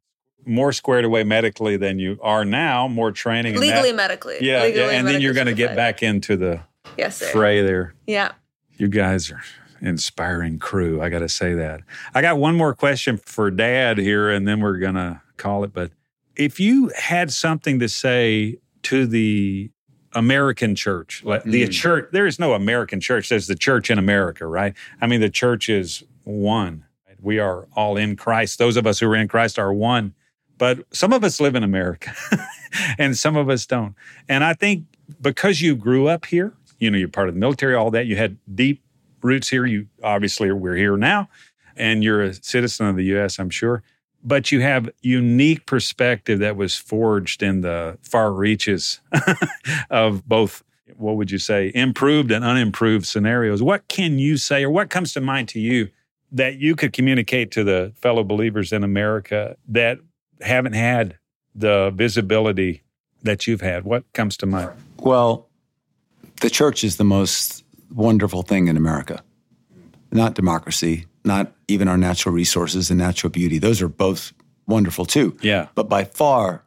[0.44, 2.88] more squared away medically than you are now.
[2.88, 4.38] More training, and Legally, that- medically.
[4.40, 6.60] Yeah, Legally yeah, and then you're going to get back into the
[6.98, 7.26] Yes, sir.
[7.26, 7.94] fray there.
[8.06, 8.32] Yeah.
[8.76, 9.42] You guys are
[9.80, 11.00] inspiring crew.
[11.02, 11.80] I got to say that.
[12.14, 15.72] I got one more question for Dad here, and then we're going to call it.
[15.72, 15.90] But
[16.36, 19.70] if you had something to say to the
[20.14, 21.72] American church, like the Mm.
[21.72, 23.28] church, there is no American church.
[23.28, 24.74] There's the church in America, right?
[25.00, 26.84] I mean, the church is one.
[27.20, 28.58] We are all in Christ.
[28.58, 30.14] Those of us who are in Christ are one.
[30.62, 32.14] But some of us live in America
[32.96, 33.96] and some of us don't.
[34.28, 34.84] And I think
[35.20, 38.14] because you grew up here, you know, you're part of the military, all that, you
[38.14, 38.80] had deep
[39.22, 39.66] roots here.
[39.66, 41.28] You obviously we're here now,
[41.74, 43.82] and you're a citizen of the U.S., I'm sure.
[44.22, 49.00] But you have unique perspective that was forged in the far reaches
[49.90, 50.62] of both,
[50.96, 53.64] what would you say, improved and unimproved scenarios.
[53.64, 55.88] What can you say, or what comes to mind to you
[56.30, 59.98] that you could communicate to the fellow believers in America that
[60.42, 61.18] haven't had
[61.54, 62.82] the visibility
[63.22, 63.84] that you've had?
[63.84, 64.70] What comes to mind?
[64.98, 65.48] Well,
[66.40, 69.22] the church is the most wonderful thing in America.
[70.10, 73.58] Not democracy, not even our natural resources and natural beauty.
[73.58, 74.32] Those are both
[74.66, 75.36] wonderful too.
[75.40, 75.68] Yeah.
[75.74, 76.64] But by far,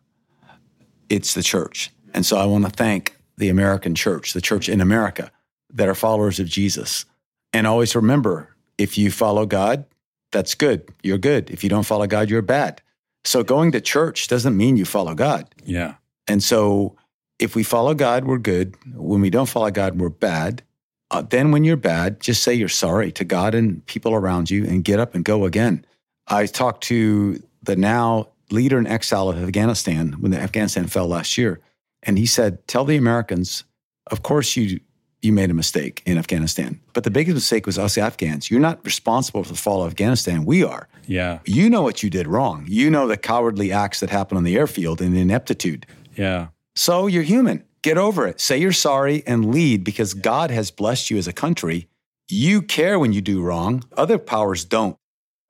[1.09, 1.91] it's the church.
[2.13, 5.31] And so I want to thank the American church, the church in America
[5.73, 7.05] that are followers of Jesus.
[7.53, 9.85] And always remember if you follow God,
[10.31, 10.89] that's good.
[11.03, 11.49] You're good.
[11.49, 12.81] If you don't follow God, you're bad.
[13.25, 15.53] So going to church doesn't mean you follow God.
[15.63, 15.95] Yeah.
[16.27, 16.95] And so
[17.39, 18.75] if we follow God, we're good.
[18.93, 20.63] When we don't follow God, we're bad.
[21.11, 24.65] Uh, then when you're bad, just say you're sorry to God and people around you
[24.65, 25.85] and get up and go again.
[26.27, 31.37] I talked to the now leader in exile of Afghanistan when the Afghanistan fell last
[31.37, 31.59] year.
[32.03, 33.63] And he said, tell the Americans,
[34.11, 34.79] of course you
[35.21, 36.79] you made a mistake in Afghanistan.
[36.93, 38.51] But the biggest mistake was us Afghans.
[38.51, 40.45] You're not responsible for the fall of Afghanistan.
[40.45, 40.87] We are.
[41.07, 41.39] Yeah.
[41.45, 42.65] You know what you did wrong.
[42.67, 45.85] You know the cowardly acts that happened on the airfield and ineptitude.
[46.15, 46.47] Yeah.
[46.75, 47.63] So you're human.
[47.81, 48.41] Get over it.
[48.41, 51.87] Say you're sorry and lead because God has blessed you as a country.
[52.27, 54.97] You care when you do wrong, other powers don't.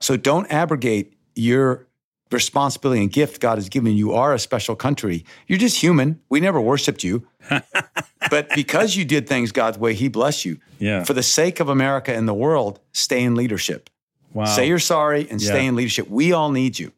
[0.01, 1.87] So don't abrogate your
[2.31, 4.09] responsibility and gift God has given you.
[4.09, 5.25] You are a special country.
[5.47, 6.19] You're just human.
[6.29, 7.27] We never worshiped you.
[8.29, 10.59] but because you did things God's way, He blessed you.
[10.79, 11.03] Yeah.
[11.03, 13.89] For the sake of America and the world, stay in leadership.
[14.35, 14.45] Wow.
[14.45, 16.09] Say you're sorry and stay in leadership.
[16.09, 16.91] We all need you.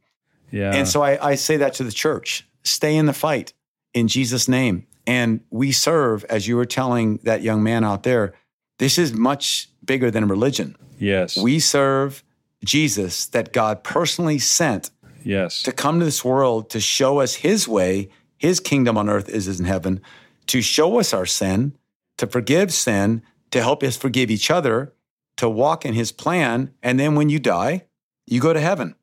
[0.52, 0.74] yeah.
[0.74, 3.54] And so I, I say that to the church stay in the fight
[3.94, 4.88] in Jesus' name.
[5.06, 8.34] And we serve, as you were telling that young man out there,
[8.80, 10.76] this is much bigger than religion.
[10.98, 11.38] yes.
[11.38, 12.24] We serve
[12.66, 14.90] Jesus that God personally sent
[15.24, 15.62] yes.
[15.62, 19.60] to come to this world to show us his way, his kingdom on earth is
[19.60, 20.02] in heaven,
[20.48, 21.78] to show us our sin,
[22.18, 23.22] to forgive sin,
[23.52, 24.94] to help us forgive each other,
[25.38, 26.74] to walk in his plan.
[26.84, 27.86] And then when you die,
[28.26, 28.96] you go to heaven.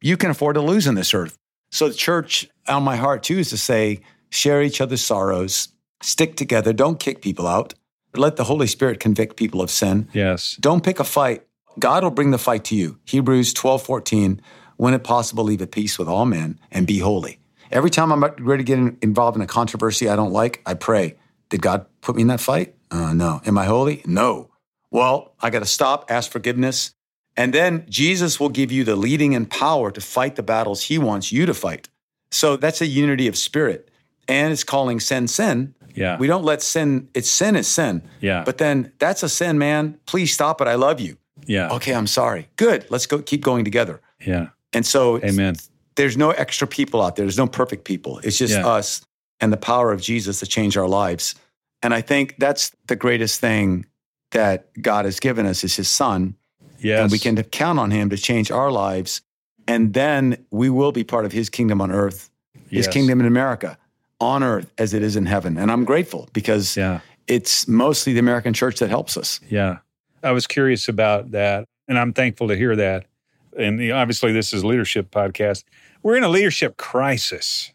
[0.00, 1.38] You can afford to lose in this earth.
[1.70, 4.00] So the church on my heart too is to say,
[4.30, 5.68] share each other's sorrows,
[6.02, 7.74] stick together, don't kick people out.
[8.14, 10.08] Let the Holy Spirit convict people of sin.
[10.12, 10.56] yes.
[10.60, 11.46] Don't pick a fight.
[11.78, 12.98] God will bring the fight to you.
[13.06, 14.40] Hebrews 12, 14.
[14.76, 17.38] When it possible, leave at peace with all men and be holy.
[17.70, 20.74] Every time I'm ready to get in- involved in a controversy I don't like, I
[20.74, 21.16] pray,
[21.48, 22.74] Did God put me in that fight?
[22.90, 23.40] Uh, no.
[23.46, 24.02] Am I holy?
[24.06, 24.50] No.
[24.92, 26.94] Well, I got to stop, ask forgiveness.
[27.36, 30.98] And then Jesus will give you the leading and power to fight the battles he
[30.98, 31.88] wants you to fight.
[32.30, 33.90] So that's a unity of spirit.
[34.28, 35.74] And it's calling sin sin.
[35.94, 36.18] Yeah.
[36.18, 38.02] We don't let sin, it's sin is sin.
[38.20, 38.44] Yeah.
[38.44, 39.98] But then that's a sin, man.
[40.06, 40.68] Please stop it.
[40.68, 41.16] I love you.
[41.46, 41.72] yeah.
[41.72, 42.48] Okay, I'm sorry.
[42.56, 42.86] Good.
[42.90, 44.00] Let's go keep going together.
[44.26, 44.48] Yeah.
[44.72, 45.56] And so Amen.
[45.96, 47.24] there's no extra people out there.
[47.26, 48.20] There's no perfect people.
[48.22, 48.66] It's just Yeah.
[48.66, 49.02] us.
[49.40, 51.34] and the power of Jesus to change our lives.
[51.82, 53.86] And I think that's the greatest thing
[54.32, 56.36] that God has given us is his son.
[56.78, 57.00] Yes.
[57.00, 59.22] And we can count on him to change our lives.
[59.68, 62.28] And then we will be part of his kingdom on earth,
[62.68, 62.88] his Yes.
[62.92, 63.78] kingdom in America,
[64.20, 65.56] on earth as it is in heaven.
[65.56, 67.00] And I'm grateful because Yeah.
[67.28, 69.38] it's mostly the American church that helps us.
[69.48, 69.78] Yeah.
[70.24, 73.06] I was curious about that, and I'm thankful to hear that.
[73.56, 75.64] And obviously, this is a leadership podcast.
[76.02, 77.72] We're in a leadership crisis,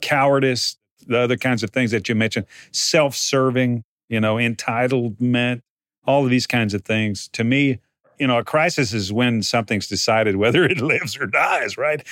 [0.00, 5.60] cowardice, the other kinds of things that you mentioned, self serving, you know, entitlement,
[6.08, 7.28] all of these kinds of things.
[7.28, 7.80] To me,
[8.18, 12.04] you know, a crisis is when something's decided whether it lives or dies, right?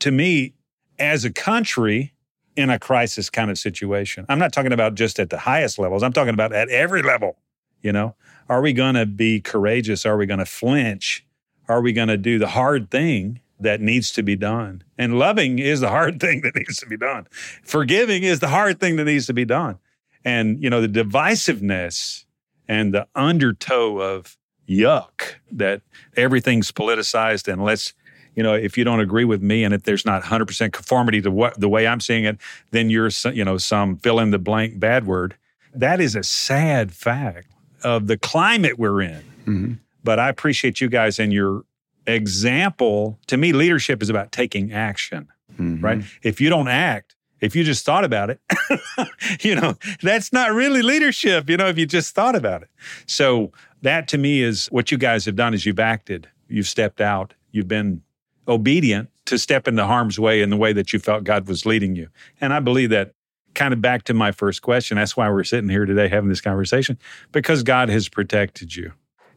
[0.00, 0.52] To me,
[0.98, 2.12] as a country,
[2.56, 6.02] in a crisis kind of situation, I'm not talking about just at the highest levels,
[6.02, 7.36] I'm talking about at every level,
[7.80, 8.16] you know.
[8.48, 10.04] Are we going to be courageous?
[10.04, 11.24] Are we going to flinch?
[11.68, 14.82] Are we going to do the hard thing that needs to be done?
[14.98, 17.28] And loving is the hard thing that needs to be done.
[17.62, 19.78] Forgiving is the hard thing that needs to be done.
[20.24, 22.24] And, you know, the divisiveness
[22.68, 24.36] and the undertow of
[24.68, 25.82] yuck that
[26.16, 27.92] everything's politicized and let's,
[28.34, 31.30] you know, if you don't agree with me and if there's not 100% conformity to
[31.30, 32.38] what the way I'm seeing it,
[32.70, 35.36] then you're, you know, some fill in the blank bad word.
[35.74, 37.48] That is a sad fact
[37.82, 39.22] of the climate we're in.
[39.46, 39.78] Mhm.
[40.02, 41.64] But I appreciate you guys and your
[42.06, 43.18] example.
[43.28, 45.82] To me, leadership is about taking action, Mhm.
[45.82, 46.02] right?
[46.22, 48.40] If you don't act, if you just thought about it,
[49.40, 52.68] you know, that's not really leadership, you know, if you just thought about it.
[53.06, 57.00] So that to me is what you guys have done is you've acted, you've stepped
[57.00, 58.02] out, you've been
[58.48, 61.96] obedient to step into harm's way in the way that you felt God was leading
[61.96, 62.08] you.
[62.40, 63.12] And I believe that
[63.54, 64.96] kind of back to my first question.
[64.96, 66.98] That's why we're sitting here today having this conversation
[67.32, 68.92] because God has protected you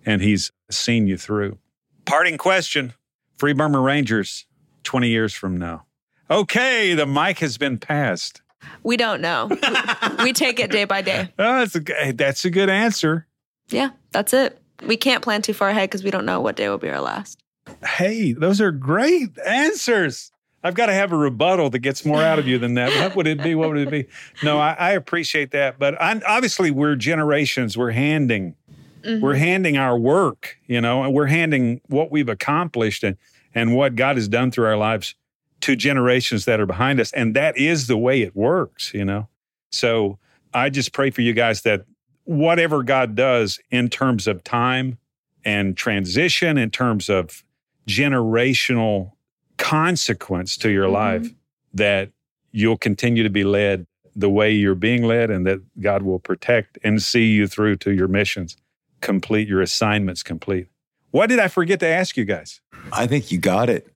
[0.05, 1.57] and He's seen you through.
[2.05, 2.93] Parting question
[3.37, 4.45] Free Burma Rangers
[4.83, 5.86] 20 years from now.
[6.29, 8.41] Okay, the mic has been passed.
[8.83, 9.47] We don't know.
[9.49, 9.57] we,
[10.23, 11.31] we take it day by day.
[11.39, 13.27] Oh, that's, a, that's a good answer.
[13.69, 14.59] Yeah, that's it.
[14.85, 17.01] We can't plan too far ahead because we don't know what day will be our
[17.01, 17.41] last.
[17.85, 20.31] Hey, those are great answers.
[20.63, 22.89] I've got to have a rebuttal that gets more out of you than that.
[23.01, 23.55] What would it be?
[23.55, 24.07] What would it be?
[24.43, 25.79] No, I, I appreciate that.
[25.79, 27.77] But i obviously, we're generations.
[27.77, 28.55] We're handing,
[29.01, 29.23] mm-hmm.
[29.23, 33.17] we're handing our work, you know, and we're handing what we've accomplished and,
[33.53, 35.15] and what God has done through our lives
[35.61, 37.11] to generations that are behind us.
[37.13, 39.27] And that is the way it works, you know.
[39.71, 40.19] So
[40.53, 41.85] I just pray for you guys that
[42.25, 44.97] whatever God does in terms of time
[45.45, 47.43] and transition, in terms of
[47.87, 49.11] generational
[49.57, 50.91] consequence to your Mhm.
[50.93, 51.27] life,
[51.73, 52.11] that
[52.51, 53.85] you'll continue to be led
[54.15, 57.91] the way you're being led and that God will protect and see you through to
[57.91, 58.57] your missions
[59.01, 60.67] complete, your assignments complete.
[61.11, 62.59] What did I forget to ask you guys?
[62.91, 63.87] I think you got it.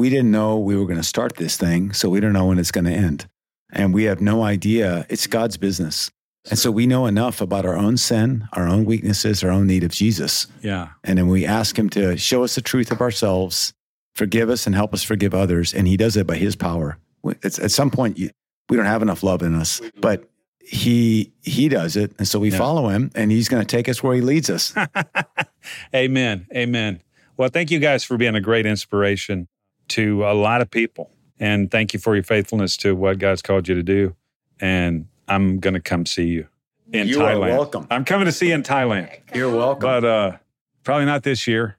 [0.00, 2.58] We didn't know we were going to start this thing, so we don't know when
[2.58, 3.28] it's going to end.
[3.70, 5.04] And we have no idea.
[5.10, 6.10] It's God's business.
[6.48, 9.84] And so we know enough about our own sin, our own weaknesses, our own need
[9.84, 10.46] of Jesus.
[10.62, 10.88] Yeah.
[11.04, 13.74] And then we ask Him to show us the truth of ourselves,
[14.14, 15.74] forgive us, and help us forgive others.
[15.74, 16.96] And He does it by His power.
[17.42, 18.30] It's, at some point, you,
[18.70, 20.30] we don't have enough love in us, but
[20.60, 22.12] He He does it.
[22.16, 22.56] And so we Yeah.
[22.56, 24.72] follow Him, and He's going to take us where He leads us.
[25.94, 26.46] Amen.
[26.56, 27.02] Amen.
[27.36, 29.46] Well, thank you guys for being a great inspiration
[29.90, 31.10] to a lot of people.
[31.38, 34.14] And thank you for your faithfulness to what God's called you to do.
[34.60, 36.46] And I'm going to come see you
[36.92, 37.10] in Thailand.
[37.10, 37.86] You are welcome.
[37.90, 39.80] I'm coming to see you in Thailand, You're welcome.
[39.80, 40.36] but uh,
[40.84, 41.76] probably not this year.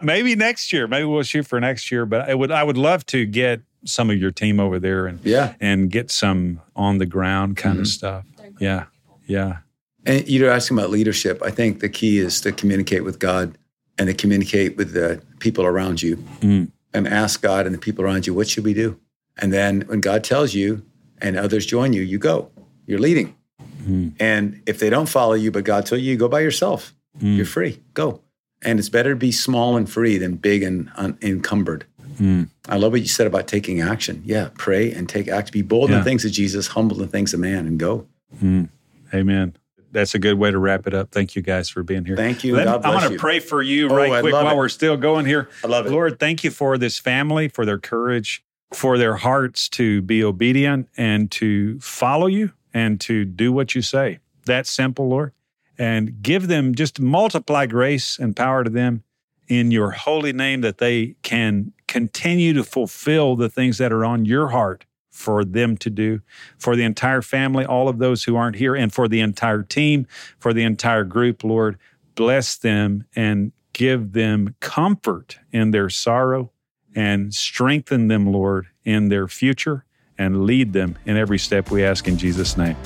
[0.00, 0.86] Maybe next year.
[0.88, 2.06] Maybe we'll shoot for next year.
[2.06, 5.18] But I would, I would love to get some of your team over there and
[5.24, 5.54] yeah.
[5.60, 7.88] and get some on the ground kind of Mhm.
[7.88, 8.24] stuff.
[8.60, 8.84] Yeah,
[9.26, 9.58] yeah,
[10.06, 11.42] And you're asking about leadership.
[11.44, 13.58] I think the key is to communicate with God
[13.98, 16.68] and to communicate with the people around you Mm.
[16.94, 18.98] And ask God and the people around you, what should we do?
[19.38, 20.84] And then when God tells you
[21.18, 22.50] and others join you, you go.
[22.86, 23.36] You're leading.
[23.82, 24.14] Mm.
[24.20, 26.94] And if they don't follow you, but God told you, you go by yourself.
[27.20, 27.36] Mm.
[27.36, 27.80] You're free.
[27.94, 28.20] Go.
[28.62, 31.84] And it's better to be small and free than big and un- encumbered.
[32.18, 32.48] Mm.
[32.68, 34.22] I love what you said about taking action.
[34.24, 35.52] Yeah, pray and take action.
[35.52, 38.06] Be bold in the things of Jesus, humble in the things of man, and go.
[38.42, 38.68] Mm.
[39.12, 39.56] Amen.
[39.92, 41.10] That's a good way to wrap it up.
[41.12, 42.16] Thank you guys for being here.
[42.16, 42.56] Thank you.
[42.56, 44.56] Let- I want to pray for you Oh, right I quick while it.
[44.56, 45.48] we're still going here.
[45.62, 45.92] I love it.
[45.92, 50.88] Lord, thank you for this family, for their courage, for their hearts to be obedient
[50.96, 54.18] and to follow you and to do what you say.
[54.46, 55.32] That simple, Lord.
[55.78, 59.02] And give them just multiply grace and power to them
[59.48, 64.24] in your holy name that they can continue to fulfill the things that are on
[64.24, 66.20] your heart for them to do,
[66.58, 70.06] for the entire family, all of those who aren't here, and for the entire team,
[70.38, 71.78] for the entire group, Lord.
[72.14, 76.50] Bless them and give them comfort in their sorrow
[76.94, 79.84] and strengthen them, Lord, in their future
[80.18, 82.76] and lead them in every step we ask in Jesus' name.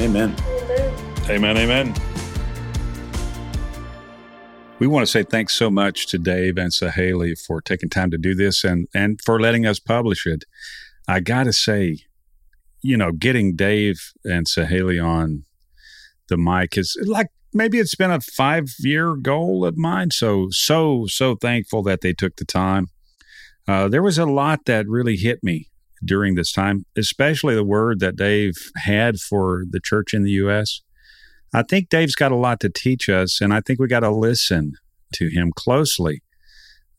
[0.00, 0.34] Amen.
[1.28, 1.56] Amen.
[1.56, 1.94] Amen.
[4.78, 8.18] We want to say thanks so much to Dave and Sahale for taking time to
[8.18, 10.44] do this and, and for letting us publish it.
[11.08, 11.98] I got to say,
[12.82, 15.44] you know, getting Dave and Sahale on
[16.28, 20.10] the mic is like maybe it's been a five year goal of mine.
[20.10, 22.88] So, so, so thankful that they took the time.
[23.68, 25.68] Uh, there was a lot that really hit me
[26.04, 30.82] during this time, especially the word that Dave had for the church in the U.S.
[31.52, 34.10] I think Dave's got a lot to teach us, and I think we got to
[34.10, 34.74] listen
[35.14, 36.22] to him closely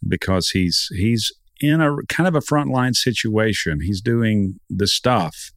[0.05, 3.81] because he's he's in a kind of a frontline situation.
[3.81, 5.51] He's doing the stuff,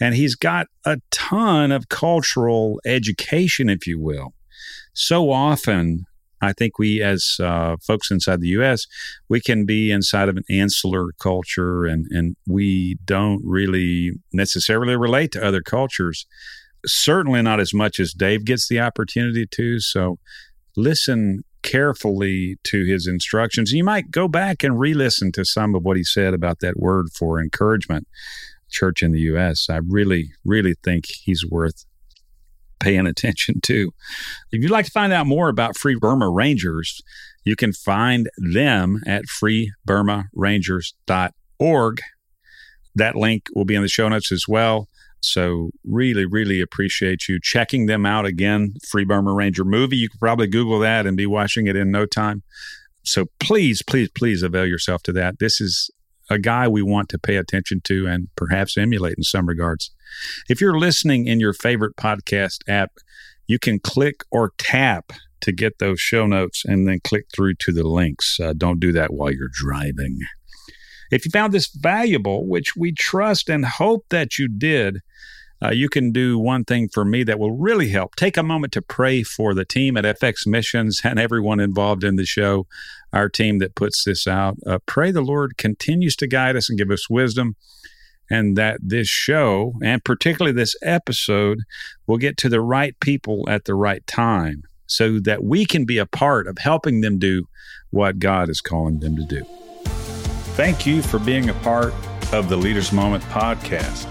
[0.00, 4.34] and he's got a ton of cultural education, if you will.
[4.92, 6.06] So often,
[6.42, 8.86] I think we, as uh, folks inside the U.S.,
[9.28, 15.32] we can be inside of an insular culture, and and we don't really necessarily relate
[15.32, 16.26] to other cultures
[16.86, 19.80] certainly not as much as Dave gets the opportunity to.
[19.80, 20.18] So
[20.76, 23.72] listen carefully to his instructions.
[23.72, 26.78] You might go back and re listen to some of what he said about that
[26.78, 28.06] word for encouragement,
[28.70, 29.66] church in the U.S.
[29.68, 31.84] I really, really think he's worth
[32.78, 33.90] paying attention to.
[34.52, 37.02] If you'd like to find out more about Free Burma Rangers,
[37.44, 42.00] you can find them at freeburmarangers.org.
[42.94, 44.88] That link will be in the show notes as well.
[45.20, 48.74] So really, really appreciate you checking them out again.
[48.88, 49.96] Free Burma Ranger movie.
[49.96, 52.42] You could probably Google that and be watching it in no time.
[53.02, 55.38] So please, please, please avail yourself to that.
[55.38, 55.90] This is
[56.28, 59.92] a guy we want to pay attention to and perhaps emulate in some regards.
[60.48, 62.92] If you're listening in your favorite podcast app,
[63.46, 67.72] you can click or tap to get those show notes and then click through to
[67.72, 68.40] the links.
[68.40, 70.18] Uh, don't do that while you're driving.
[71.10, 75.00] If you found this valuable, which we trust and hope that you did,
[75.62, 78.14] uh, you can do one thing for me that will really help.
[78.16, 82.16] Take a moment to pray for the team at FX Missions and everyone involved in
[82.16, 82.66] the show,
[83.12, 84.58] our team that puts this out.
[84.66, 87.56] Uh, pray the Lord continues to guide us and give us wisdom,
[88.28, 91.60] and that this show, and particularly this episode,
[92.06, 95.98] will get to the right people at the right time so that we can be
[95.98, 97.48] a part of helping them do
[97.90, 99.65] what God is calling them to do.
[100.56, 101.92] Thank you for being a part
[102.32, 104.06] of the Leaders Moment podcast.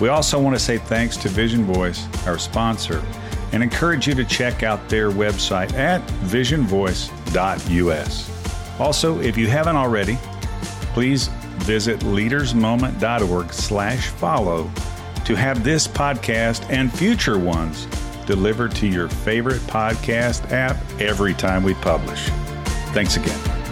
[0.00, 3.04] We also want to say thanks to Vision Voice, our sponsor,
[3.52, 8.80] and encourage you to check out their website at visionvoice.us.
[8.80, 10.16] Also, if you haven't already,
[10.92, 11.26] please
[11.58, 14.70] visit leadersmoment.org slash follow
[15.24, 17.88] to have this podcast and future ones
[18.26, 22.28] delivered to your favorite podcast app every time we publish.
[22.92, 23.63] Thanks again.